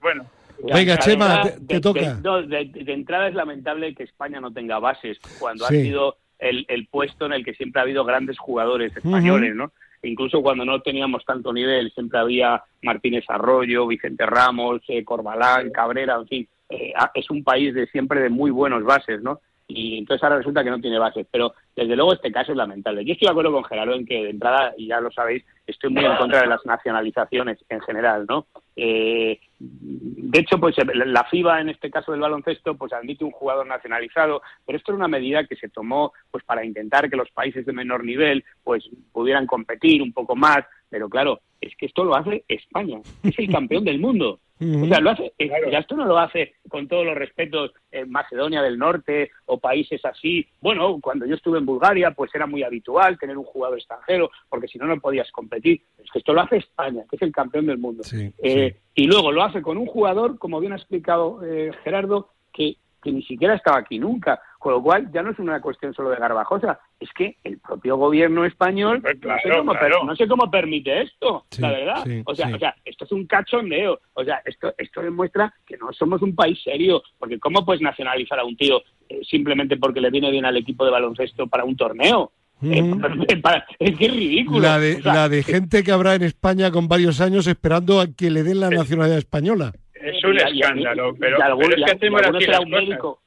[0.00, 0.26] bueno.
[0.62, 2.14] Venga, Chema, te, toca.
[2.14, 7.24] De, entrada es lamentable que España no tenga bases cuando ha sido el, el, puesto
[7.24, 9.72] en el que siempre ha habido grandes jugadores españoles, ¿no?
[10.02, 16.16] Incluso cuando no teníamos tanto nivel, siempre había Martínez Arroyo, Vicente Ramos, eh, Corbalán, Cabrera,
[16.16, 16.48] en fin.
[16.68, 19.40] Eh, es un país de siempre de muy buenos bases, ¿no?
[19.74, 21.26] Y entonces ahora resulta que no tiene bases.
[21.30, 23.04] Pero desde luego este caso es lamentable.
[23.04, 25.90] Yo estoy de acuerdo con Gerardo en que de entrada, y ya lo sabéis, estoy
[25.90, 28.46] muy en contra de las nacionalizaciones en general, ¿no?
[28.76, 33.66] Eh, de hecho, pues la FIBA en este caso del baloncesto, pues admite un jugador
[33.66, 37.66] nacionalizado, pero esto era una medida que se tomó pues para intentar que los países
[37.66, 42.16] de menor nivel pues pudieran competir un poco más, pero claro, es que esto lo
[42.16, 44.40] hace España, es el campeón del mundo.
[44.62, 48.62] O sea, lo hace, eh, esto no lo hace con todos los respetos en Macedonia
[48.62, 50.46] del Norte o países así.
[50.60, 54.68] Bueno, cuando yo estuve en Bulgaria, pues era muy habitual tener un jugador extranjero, porque
[54.68, 55.82] si no, no podías competir.
[55.98, 58.02] Es que esto lo hace España, que es el campeón del mundo.
[58.38, 62.76] Eh, y luego lo hace con un jugador, como bien ha explicado eh, Gerardo, que
[63.02, 64.40] que ni siquiera estaba aquí nunca.
[64.62, 67.96] Con lo cual ya no es una cuestión solo de Garbajosa, es que el propio
[67.96, 72.04] gobierno español pues no, sé cómo, permite esto, la verdad.
[72.24, 73.98] o, sea, o sea, esto es un cachondeo.
[74.12, 78.38] O sea, esto, esto demuestra que no somos un país serio, porque ¿cómo puedes nacionalizar
[78.38, 81.74] a un tío eh, simplemente porque le viene bien al equipo de baloncesto para un
[81.74, 82.30] torneo?
[82.62, 82.94] Eh,
[83.80, 84.60] es que es ridículo.
[84.60, 88.30] La de, la de gente que habrá en España con varios años esperando a que
[88.30, 92.60] le den la nacionalidad española es un escándalo, pero, es que hacemos así las
[92.98, 93.21] cosas.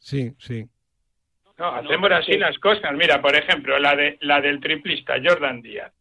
[0.00, 0.66] Sí, sí.
[1.58, 2.92] No, hacemos así las cosas.
[2.94, 5.92] Mira, por ejemplo, la, de, la del triplista Jordan Díaz.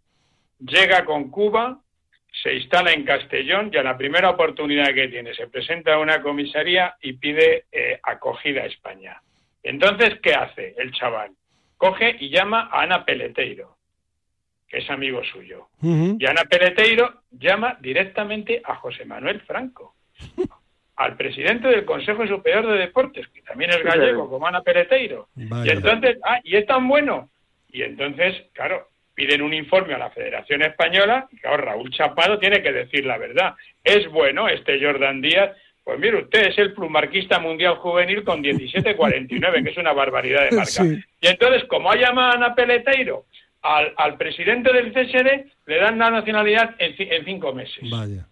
[0.60, 1.82] Llega con Cuba,
[2.42, 6.22] se instala en Castellón y a la primera oportunidad que tiene se presenta a una
[6.22, 9.22] comisaría y pide eh, acogida a España.
[9.62, 11.32] Entonces, ¿qué hace el chaval?
[11.76, 13.78] Coge y llama a Ana Peleteiro,
[14.68, 15.68] que es amigo suyo.
[15.82, 19.96] Y Ana Peleteiro llama directamente a José Manuel Franco
[21.00, 25.30] al presidente del Consejo Superior de Deportes, que también es gallego, como Ana Pereteiro.
[25.38, 27.30] Y entonces, ah, y es tan bueno.
[27.72, 32.62] Y entonces, claro, piden un informe a la Federación Española, y claro, Raúl Chapado tiene
[32.62, 33.54] que decir la verdad.
[33.82, 35.56] ¿Es bueno este Jordan Díaz?
[35.86, 40.58] Pues mire usted, es el plumarquista mundial juvenil con 17.49, que es una barbaridad de
[40.58, 40.84] marca.
[41.22, 43.24] Y entonces, como ha llamado a Ana Peleteiro
[43.62, 47.90] al, al presidente del CSD, le dan la nacionalidad en, en cinco meses.
[47.90, 48.26] Vaya.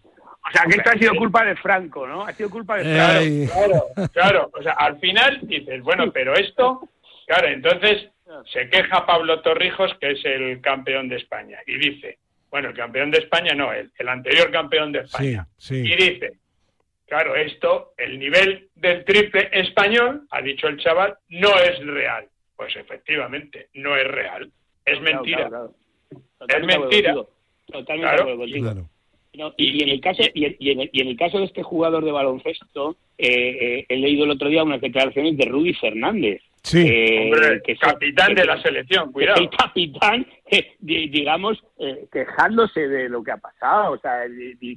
[0.48, 2.22] O sea, que esto ha sido culpa de Franco, ¿no?
[2.22, 3.52] Ha sido culpa de Franco.
[3.52, 6.88] Claro, claro, O sea, al final dices, bueno, pero esto,
[7.26, 8.08] claro, entonces
[8.52, 12.18] se queja Pablo Torrijos, que es el campeón de España, y dice,
[12.50, 15.46] bueno, el campeón de España no, el, el anterior campeón de España.
[15.70, 16.32] Y dice,
[17.06, 22.26] claro, esto, el nivel del triple español, ha dicho el chaval, no es real.
[22.56, 24.50] Pues efectivamente, no es real.
[24.84, 25.48] Es mentira.
[26.48, 27.14] Es mentira.
[27.70, 28.88] Totalmente claro
[29.56, 32.12] y, en el caso y, en el, y, en el, caso de este jugador de
[32.12, 36.84] baloncesto eh, eh, he leído el otro día unas declaraciones de Rudy Fernández sí.
[36.86, 39.40] eh, que es capitán de la selección cuidado.
[39.40, 40.26] el capitán
[40.78, 41.62] digamos
[42.12, 44.24] quejándose de lo que ha pasado o sea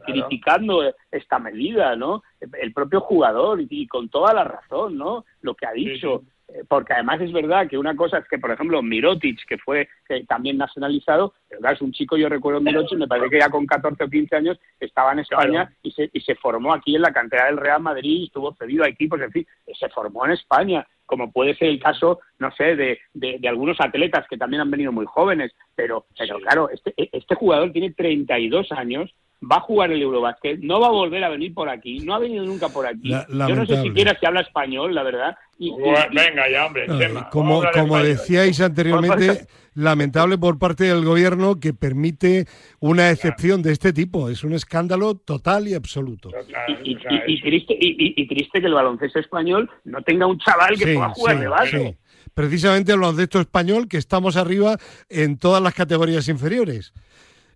[0.06, 2.24] criticando esta medida no
[2.62, 6.24] el propio jugador y, con toda la razón no lo que ha dicho
[6.68, 9.88] porque además es verdad que una cosa es que, por ejemplo, Mirotic, que fue
[10.28, 14.04] también nacionalizado, pero es un chico, yo recuerdo Mirotic, me parece que ya con 14
[14.04, 17.46] o 15 años estaba en España y, se, y se formó aquí en la cantera
[17.46, 21.56] del Real Madrid, estuvo cedido a equipos, en fin, se formó en España, como puede
[21.56, 25.52] ser el caso, no sé, de, de, algunos atletas que también han venido muy jóvenes,
[25.76, 29.14] pero, pero claro, este, este jugador tiene 32 años,
[29.50, 32.20] va a jugar el Eurobásquet, no va a volver a venir por aquí, no ha
[32.20, 33.10] venido nunca por aquí.
[33.10, 35.36] La- Yo no sé siquiera si habla español, la verdad.
[35.58, 40.84] Y, y- Bueno, y- venga ya, hombre, Ah, como como decíais anteriormente, lamentable por parte
[40.84, 42.46] del gobierno que permite
[42.80, 44.30] una excepción de este tipo.
[44.30, 46.30] Es un escándalo total y absoluto.
[46.30, 46.96] Total, y-
[47.42, 50.94] triste, y, y- y triste que el baloncesto español no tenga un chaval que Sí,
[50.94, 51.80] pueda jugar sí, de base.
[51.80, 51.98] sí.
[52.34, 54.78] Precisamente el baloncesto español, que estamos arriba
[55.10, 56.94] en todas las categorías inferiores.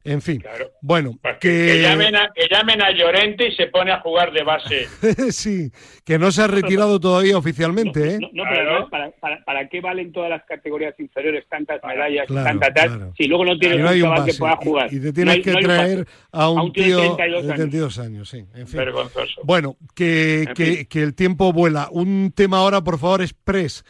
[0.08, 0.72] En fin, Claro.
[0.82, 4.32] bueno, Pues que, que llamen a, que llamen a Llorente y se pone a jugar
[4.32, 4.88] de base.
[5.32, 5.72] sí,
[6.06, 8.20] que no se ha retirado todavía oficialmente, ¿eh?
[8.22, 12.28] No, no, pero no, ¿para, para, para qué valen todas las categorías inferiores tantas medallas,
[12.28, 13.14] Claro, tanta tal, claro.
[13.18, 14.94] si luego no tienes un hay un chaval que pueda jugar?
[14.94, 17.16] Y, y te No tienes hay- que traer a un, A un tío de tío
[17.16, 17.56] 32 de años.
[17.58, 18.46] 32 años, sí.
[18.54, 18.78] En fin.
[18.78, 19.42] Vergonzoso.
[19.44, 20.86] Bueno, que, En que, fin.
[20.86, 21.88] que el tiempo vuela.
[21.92, 23.84] Un tema ahora, por favor, express.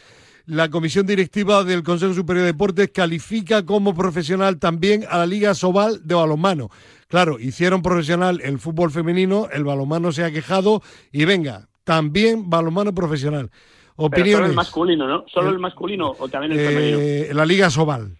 [0.46, 5.54] La Comisión Directiva del Consejo Superior de Deportes califica como profesional también a la Liga
[5.54, 6.70] Sobal de balonmano.
[7.08, 12.94] Claro, hicieron profesional el fútbol femenino, el balonmano se ha quejado y venga, también balonmano
[12.94, 13.50] profesional.
[13.50, 14.50] Pero solo Opiniones.
[14.50, 15.24] el masculino, ¿no?
[15.28, 16.98] ¿Solo El- masculino o también el femenino?
[17.00, 18.16] Eh, la Liga Sobal.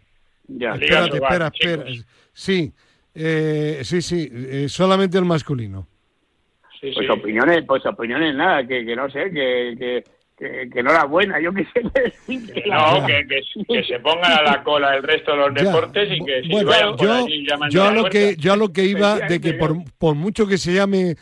[0.49, 0.75] Ya.
[0.75, 1.53] Liga Espérate, Sobal, espera,
[1.85, 2.05] espera.
[2.33, 2.73] Sí,
[3.15, 5.87] eh, sí, sí, eh, solamente el masculino.
[6.81, 7.13] Sí, Pues sí.
[7.13, 10.05] opiniones, pues opiniones nada, que, que no sé, que, que,
[10.37, 12.53] que, que enhorabuena, yo qué sé qué decir.
[12.53, 13.41] Que la- no, que, que,
[13.75, 15.65] que se pongan a la cola el resto de los Ya.
[15.65, 18.11] deportes y que si Bueno, vayan por yo, allí yo a lo puerta.
[18.19, 21.17] que yo a lo que iba de que por, por mucho que se llame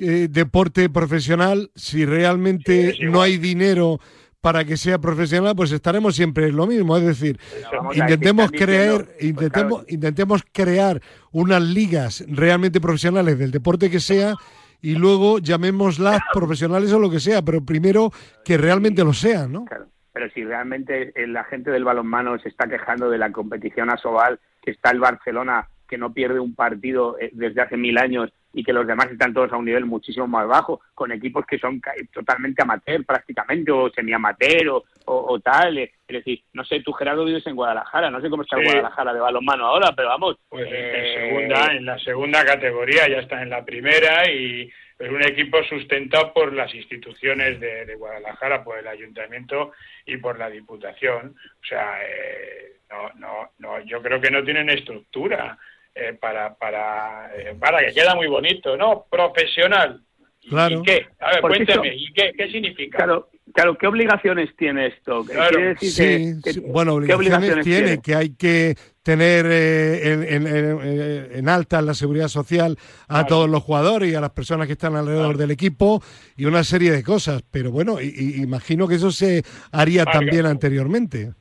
[0.00, 3.98] eh, deporte profesional, si realmente Sí, no hay dinero
[4.40, 6.96] para que sea profesional, pues estaremos siempre en lo mismo.
[6.96, 7.38] Es decir,
[7.72, 9.12] ver, intentemos ¿qué están crear, diciendo?
[9.18, 9.86] Pues intentemos, claro.
[9.88, 11.02] intentemos crear
[11.32, 14.34] unas ligas realmente profesionales del deporte que sea
[14.80, 18.10] y luego llamémoslas profesionales o lo que sea, pero primero
[18.44, 19.64] que realmente lo sean, ¿no?
[19.64, 19.86] Claro.
[20.12, 24.72] Pero si realmente la gente del balonmano se está quejando de la competición asobal, que
[24.72, 28.72] está el Barcelona, que no pierde un partido eh, desde hace mil años y que
[28.72, 31.80] los demás están todos a un nivel muchísimo más bajo, con equipos que son
[32.12, 35.78] totalmente amateur prácticamente, o semi-amateur o, o- o tal.
[35.78, 35.92] eh.
[36.08, 38.64] Es decir, no sé, tú Gerardo vives en Guadalajara, no sé cómo está Sí.
[38.64, 40.36] Guadalajara de balonmano ahora, pero vamos.
[40.48, 45.10] Pues en eh, segunda, en la segunda categoría, ya está en la primera y es
[45.10, 49.72] un equipo sustentado por las instituciones de, de Guadalajara, por el ayuntamiento
[50.06, 51.36] y por la diputación.
[51.62, 55.58] O sea, eh, no, no, no, yo creo que no tienen estructura
[55.98, 59.06] eh, para, para, eh, para que queda muy bonito, ¿no?
[59.10, 60.00] Profesional.
[60.40, 60.78] ¿Y- Claro.
[60.78, 61.06] ¿Y qué?
[61.18, 62.96] A ver, Porque cuénteme, eso- ¿y qué, qué significa?
[62.98, 65.24] Claro, claro, ¿qué obligaciones tiene esto?
[65.24, 65.58] Claro.
[65.60, 71.28] Decir Sí, que- bueno, ¿qué obligaciones, tiene, que hay que tener eh, en, en- en-
[71.38, 72.76] en alta la seguridad social
[73.08, 73.26] a Claro.
[73.26, 75.38] todos los jugadores y a las personas que están alrededor Claro.
[75.38, 76.02] del equipo
[76.36, 77.42] y una serie de cosas.
[77.50, 79.42] Pero bueno, y- y imagino que eso se
[79.72, 80.20] haría Claro.
[80.20, 81.32] también anteriormente.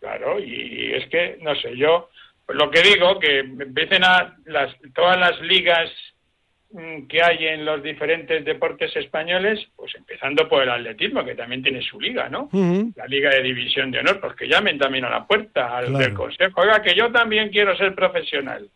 [0.00, 2.08] Claro, y, y es que, no sé, yo
[2.56, 5.90] lo que digo, que empiecen a las, todas las ligas
[6.70, 11.62] mm, que hay en los diferentes deportes españoles, pues empezando por el atletismo, que también
[11.62, 12.48] tiene su liga, ¿no?
[12.96, 16.04] La liga de división de honor, pues que llamen también a la puerta al Claro.
[16.04, 16.60] del consejo.
[16.62, 18.68] Oiga, que yo también quiero ser profesional.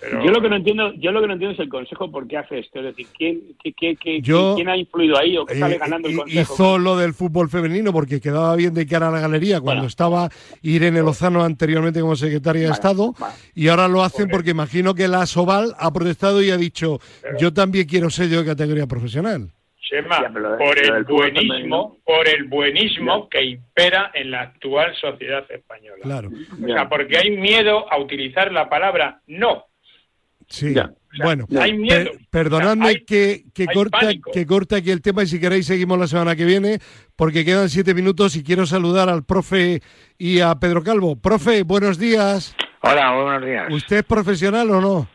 [0.00, 2.26] Pero- Yo lo que no entiendo, yo lo que no entiendo es el consejo por
[2.26, 5.44] qué hace esto, es decir, quién, qué- qué- qué- Yo- quién ha influido ahí o
[5.44, 6.54] qué sale Eh, ganando el consejo.
[6.54, 9.88] hizo lo del fútbol femenino porque quedaba bien de cara a la galería cuando Bueno.
[9.88, 10.28] estaba
[10.62, 13.34] Irene Lozano anteriormente como secretaria de Estado vale.
[13.54, 17.38] y ahora lo hacen porque imagino que la Soval ha protestado y ha dicho Pero-
[17.38, 19.50] yo también quiero sello de categoría profesional.
[19.90, 23.28] Chema, Ya, pero por el buenismo, por el buenismo Ya.
[23.38, 25.96] que impera en la actual sociedad española.
[26.02, 26.30] Claro.
[26.62, 29.64] O sea, porque hay miedo a utilizar la palabra no.
[30.50, 30.74] Sí.
[30.74, 30.90] Ya.
[31.24, 31.62] Bueno, Ya.
[31.62, 32.10] Hay miedo.
[32.12, 34.30] per- perdonadme hay- que, que hay corta, pánico.
[34.32, 36.78] que corta aquí el tema y si queréis seguimos la semana que viene
[37.16, 39.80] porque quedan siete minutos y quiero saludar al profe
[40.18, 41.16] y a Pedro Calvo.
[41.16, 42.54] Profe, buenos días.
[42.82, 43.72] Hola, buenos días.
[43.72, 45.08] ¿Usted es profesional o no?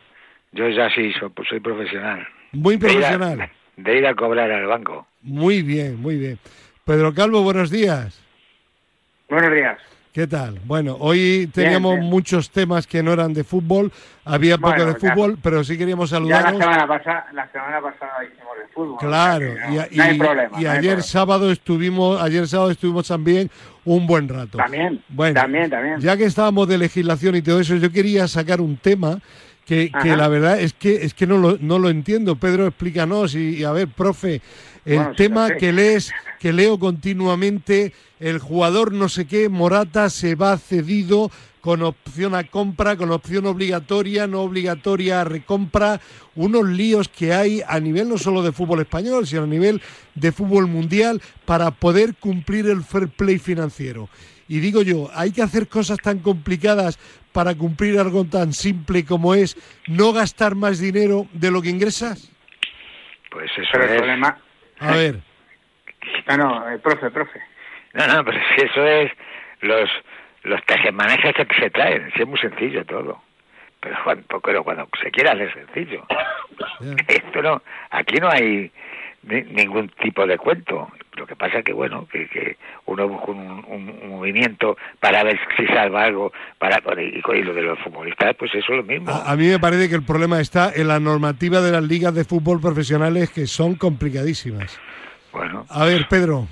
[0.52, 2.26] Yo ya sí, soy, pues soy profesional.
[2.52, 3.50] Muy De ir a- profesional.
[3.76, 5.06] De ir a cobrar al banco.
[5.22, 6.38] Muy bien, muy bien.
[6.84, 8.22] Pedro Calvo, buenos días.
[9.28, 9.78] Buenos días.
[10.16, 10.58] ¿Qué tal?
[10.64, 12.08] Bueno, hoy teníamos bien.
[12.08, 13.92] muchos temas que no eran de fútbol,
[14.24, 15.10] había poco Bueno, de ya.
[15.12, 18.96] fútbol, pero sí queríamos Ya la semana pasada, la semana pasada hicimos de fútbol.
[18.98, 20.48] Claro, o sea que y, no, y- no hay problema.
[20.48, 21.02] y no hay ayer problema.
[21.02, 23.50] sábado estuvimos, ayer sábado estuvimos también
[23.84, 24.56] un buen rato.
[24.56, 26.00] También, Bueno, también, también.
[26.00, 29.18] Ya que estábamos de legislación y todo eso, yo quería sacar un tema
[29.66, 32.36] que, la verdad es que es que no lo, no lo entiendo.
[32.36, 34.40] Pedro, explícanos y, y a ver, profe,
[34.84, 40.36] el Bueno, tema que lees, que leo continuamente, el jugador no sé qué, Morata se
[40.36, 46.00] va cedido con opción a compra, con opción obligatoria, no obligatoria a recompra,
[46.36, 49.82] unos líos que hay a nivel no solo de fútbol español, sino a nivel
[50.14, 54.08] de fútbol mundial para poder cumplir el fair play financiero.
[54.48, 56.98] Y digo yo, ¿hay que hacer cosas tan complicadas
[57.32, 59.56] para cumplir algo tan simple como es
[59.88, 62.30] no gastar más dinero de lo que ingresas?
[63.30, 63.96] Pues eso Pero el es...
[63.96, 64.38] problema...
[64.78, 65.20] A ver,
[66.28, 67.40] No, no, eh, profe, profe.
[67.94, 69.10] No, no, pero si eso es
[69.62, 69.88] los
[70.46, 73.20] los tejemanejes que se traen, si es muy sencillo todo.
[73.80, 76.06] Pero cuando, pero cuando se quiere hacer sencillo.
[76.80, 76.94] Ya.
[77.08, 78.70] Esto no, aquí no hay
[79.26, 80.88] ni- ningún tipo de cuento.
[81.16, 82.56] Lo que pasa que bueno, que, que
[82.86, 87.54] uno busca un, un- un movimiento para ver si salva algo, para y, y lo
[87.54, 89.10] de los futbolistas, pues eso es lo mismo.
[89.10, 92.14] a, a mí me parece que el problema está en la normativa de las ligas
[92.14, 94.78] de fútbol profesionales que son complicadísimas.
[95.32, 96.46] Bueno, A ver, Pedro.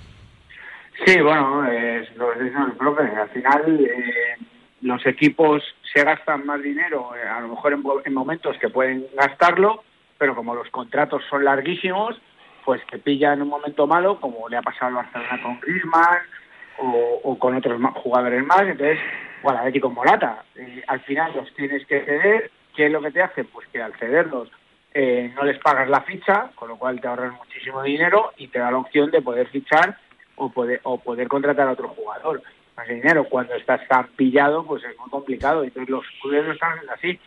[1.04, 3.02] Sí, bueno, es lo que dice el profe.
[3.02, 4.36] Al final, eh,
[4.82, 5.62] los equipos
[5.92, 9.82] se gastan más dinero, eh, a lo mejor en, en momentos que pueden gastarlo,
[10.18, 12.16] pero como los contratos son larguísimos,
[12.64, 16.18] pues te pillan en un momento malo, como le ha pasado al Barcelona con Griezmann
[16.78, 18.62] o, con otros jugadores más.
[18.62, 18.98] Entonces,
[19.42, 20.44] o al Atlético Morata.
[20.56, 22.50] Eh, al final los tienes que ceder.
[22.74, 23.44] ¿Qué es lo que te hace?
[23.44, 24.50] Pues que al cederlos
[24.92, 28.58] eh, no les pagas la ficha, con lo cual te ahorras muchísimo dinero y te
[28.58, 29.98] da la opción de poder fichar
[30.36, 32.42] o poder, o poder contratar a otro jugador.
[32.76, 35.62] Más dinero, cuando estás tan pillado, pues es muy complicado.
[35.62, 37.20] Entonces los clubes lo están haciendo así.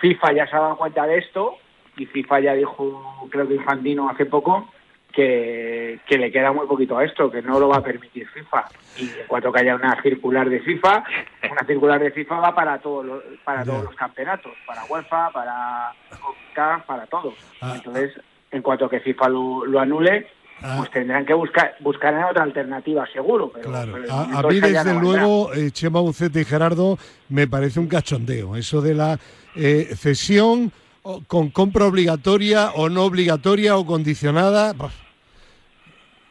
[0.00, 1.58] FIFA ya se ha dado cuenta de esto
[1.98, 4.68] y FIFA ya dijo, creo que Infantino hace poco,
[5.12, 8.64] que, que le queda muy poquito a esto, que no lo va a permitir FIFA.
[8.98, 11.04] Y en cuanto que haya una circular de FIFA,
[11.50, 15.92] una circular de FIFA va para todos los, para todos los campeonatos, para UEFA, para
[16.10, 17.34] CONCACAF, para todos.
[17.60, 17.72] Ah.
[17.76, 18.12] Entonces,
[18.50, 20.26] en cuanto que FIFA lo, lo anule,
[20.60, 20.74] Ah.
[20.78, 23.48] pues tendrán que buscar buscar en otra alternativa seguro.
[23.54, 26.98] Pero, Claro, pero a, a mí desde no luego, eh, Chema Bucete y Gerardo,
[27.28, 28.56] me parece un cachondeo.
[28.56, 29.20] Eso de la
[29.54, 30.72] eh, cesión
[31.08, 34.74] o- con compra obligatoria o no obligatoria o condicionada.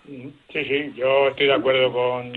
[0.05, 2.33] Sí, sí, yo estoy de acuerdo con,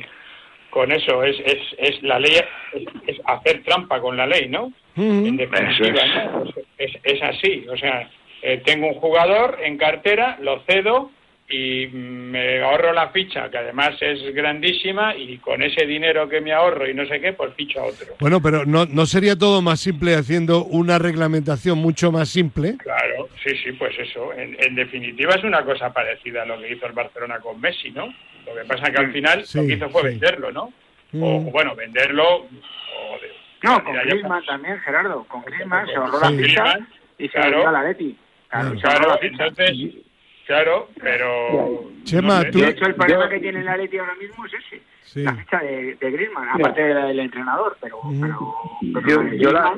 [0.70, 1.22] con eso.
[1.22, 2.32] Es, es, es la ley,
[2.72, 4.72] es, es hacer trampa con la ley, ¿no?
[4.96, 6.44] En definitiva, ¿no?
[6.78, 7.66] Es, es así.
[7.70, 8.10] O sea,
[8.42, 11.10] eh, tengo un jugador en cartera, lo cedo
[11.50, 16.52] y me ahorro la ficha, que además es grandísima, y con ese dinero que me
[16.52, 18.06] ahorro y no sé qué, pues ficho a otro.
[18.20, 22.76] Bueno, pero no, ¿no sería todo más simple haciendo una reglamentación mucho más simple?
[22.78, 24.32] Claro, sí, sí, pues eso.
[24.32, 27.90] En, en definitiva es una cosa parecida a lo que hizo el Barcelona con Messi,
[27.90, 28.06] ¿no?
[28.46, 30.08] Lo que pasa que al final Sí, lo que hizo fue sí.
[30.08, 30.72] venderlo, ¿no?
[31.12, 31.22] Mm.
[31.22, 32.24] O bueno, venderlo.
[32.36, 32.46] O
[33.20, 33.28] de,
[33.64, 35.24] No, con Griezmann también, Gerardo.
[35.24, 36.78] Con Griezmann se ahorró la ficha
[37.18, 37.50] y se claro.
[37.50, 38.16] vendió a la Leti.
[38.48, 38.80] Claro, Claro.
[38.80, 39.44] se ahorró Claro, la ficha.
[39.46, 39.94] entonces,
[40.54, 41.84] claro, pero...
[42.04, 42.50] Chema, no sé.
[42.50, 44.82] tú- De hecho, el problema yo- que tiene la Leti ahora mismo es ese.
[45.04, 45.22] Sí.
[45.22, 47.98] La ficha de, de Griezmann, aparte del entrenador, pero...
[48.02, 48.20] Mm.
[48.20, 48.54] pero,
[48.94, 49.74] pero Yo, la de yo la,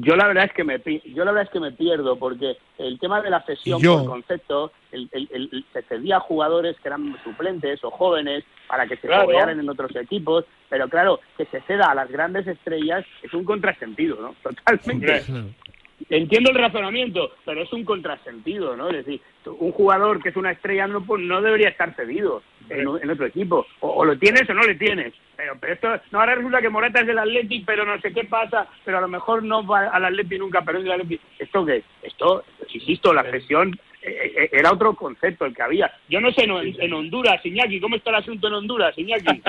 [0.00, 2.98] yo la verdad es que me yo la verdad es que me pierdo porque el
[2.98, 7.14] tema de la cesión por concepto el, el- el- se cedía a jugadores que eran
[7.22, 9.30] suplentes o jóvenes para que se Claro.
[9.50, 14.16] en otros equipos pero claro que se ceda a las grandes estrellas es un contrasentido
[14.20, 15.44] no totalmente Claro.
[16.08, 18.88] Entiendo el razonamiento, pero es un contrasentido, ¿no?
[18.88, 22.86] Es decir, un jugador que es una estrella no, pues, no debería estar cedido en,
[22.86, 23.66] otro equipo.
[23.80, 25.12] O, lo tienes o no le tienes.
[25.36, 28.24] Pero, pero esto, no, ahora resulta que Morata es del Atleti, pero no sé qué
[28.24, 31.20] pasa, pero a lo mejor no va al Atleti nunca, pero es del Atleti.
[31.38, 31.82] ¿Esto qué?
[32.02, 35.90] Esto, insisto, la cesión eh, eh, era otro concepto el que había.
[36.08, 36.50] Yo no sé en,
[36.80, 39.42] en Honduras, Iñaki, ¿cómo está el asunto en Honduras, Iñaki?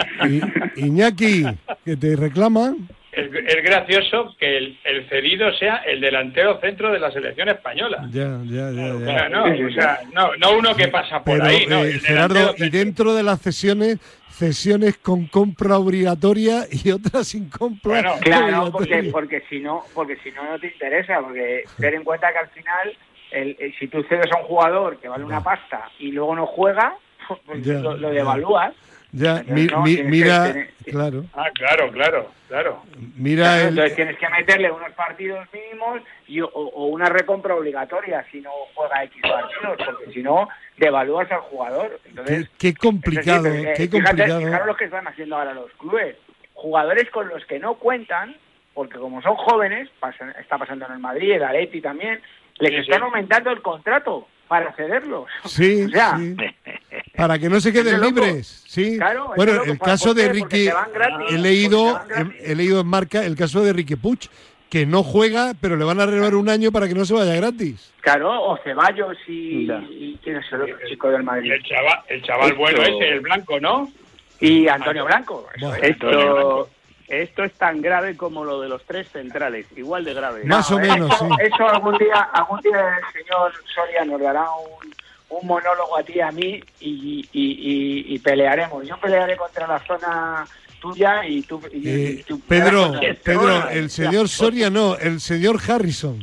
[0.78, 1.45] Iñaki,
[1.86, 2.88] que te reclaman.
[3.16, 8.07] Es, es gracioso que el, el cedido sea el delantero centro de la selección española.
[8.11, 9.05] Ya, ya, ya, O ya.
[9.05, 11.84] sea, no, o sea, no, no uno que pasa por Pero, ahí, no.
[11.84, 13.99] eh, Gerardo, y dentro de las cesiones,
[14.30, 20.18] cesiones con compra obligatoria y otras sin compra Bueno, Claro, porque, porque si no, porque
[20.24, 22.97] si no, no te interesa, porque ten en cuenta que al final,
[23.32, 26.45] el, el- si tú cedes a un jugador que vale una pasta y luego no
[26.47, 26.95] juega,
[27.45, 28.74] pues Ya, lo, lo devalúas.
[28.74, 32.84] Ya, mi- No, mi- tienes que mira, claro, Ah, claro, claro, claro.
[33.16, 37.55] mira Claro, el, entonces tienes que meterle unos partidos mínimos y, o, o una recompra
[37.55, 41.99] obligatoria si no juega X partidos, porque si no, devalúas al jugador.
[42.03, 44.39] qué, Entonces, qué complicado, es decir, eh, qué fíjate, complicado.
[44.41, 46.16] fijaros lo que están haciendo ahora los clubes.
[46.55, 48.36] Jugadores con los que no cuentan,
[48.74, 52.20] porque como son jóvenes, pasa- está pasando en el Madrid, el Atleti también,
[52.57, 53.03] les Sí, están sí.
[53.05, 55.26] aumentando el contrato para cederlos.
[55.45, 56.36] Sí, o sea, sí.
[57.16, 58.97] Para que no se queden libres, sí.
[58.97, 59.72] Claro, bueno, loco.
[59.72, 61.99] el ¿Por caso de Ricky, gratis, he leído,
[62.43, 64.28] he, he leído en marca el caso de Ricky Puch,
[64.70, 67.34] que no juega, pero le van a renovar un año para que no se vaya
[67.36, 67.91] gratis.
[68.01, 71.51] Claro, o Ceballos y, y quién es el otro chico del Madrid.
[71.51, 73.91] el chaval, el chaval Esto- bueno ese, el blanco, ¿no?
[74.39, 75.47] Y Antonio Blanco.
[75.56, 75.84] eso Bueno.
[75.84, 75.89] es.
[75.91, 76.70] Esto,
[77.08, 80.43] esto es tan grave como lo de los tres centrales, igual de grave.
[80.45, 81.36] Más o No, menos, eso, sí.
[81.41, 84.93] eso algún día, algún día el señor Soria nos dará un,
[85.38, 88.88] un monólogo a ti y a mí y, y- y- y pelearemos.
[88.88, 90.45] Yo pelearé contra la zona
[90.82, 91.62] tuya y tú...
[91.72, 96.20] y- Eh, y tú- Pedro, Bueno, Pedro, el señor Soria no, el señor Harrison.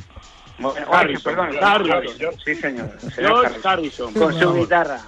[0.59, 2.35] bueno, Harrison, perdón, Harrison.
[2.45, 2.91] Sí, señor.
[3.03, 4.09] el señor George Harrison.
[4.09, 4.15] Harrison.
[4.15, 5.01] Con su guitarra.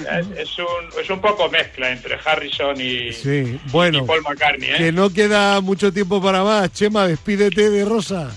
[0.00, 4.70] Es, es un, es un poco mezcla entre Harrison y, Sí, y bueno, Paul McCartney.
[4.70, 4.76] ¿eh?
[4.78, 6.72] que no queda mucho tiempo para más.
[6.72, 8.30] Chema, despídete de Rosa.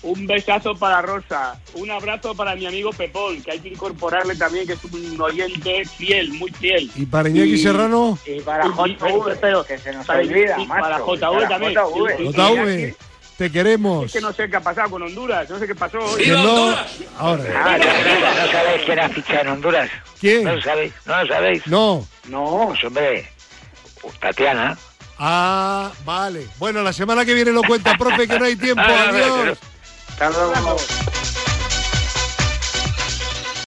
[0.00, 4.64] Un besazo para Rosa, un abrazo para mi amigo Pepón, que hay que incorporarle también,
[4.64, 6.88] que es un oyente fiel, muy fiel.
[6.94, 10.66] Y para Iñaki Y- Serrano, Y para JV, pero- que se nos para- olvida, y
[10.68, 10.80] macho.
[10.82, 11.74] para JV también.
[12.32, 12.94] JV.
[13.38, 14.06] Te queremos.
[14.06, 16.24] Es que no sé qué ha pasado con Honduras, no sé qué pasó hoy.
[16.24, 16.74] Que no,
[17.18, 19.90] ahora, Ah, ¿no, no- no sabéis quién ha fichado en Honduras?
[20.20, 20.42] ¿quién?
[20.44, 20.92] ¿No lo sabéis?
[21.06, 21.66] ¿No lo sabéis?
[21.68, 22.08] No.
[22.24, 22.42] No,
[22.84, 23.30] hombre,
[24.20, 24.76] Tatiana.
[25.20, 26.48] Ah, vale.
[26.58, 28.82] Bueno, la semana que viene lo cuenta, profe, que no hay tiempo.
[28.84, 29.56] Adiós.
[30.10, 30.76] hasta luego.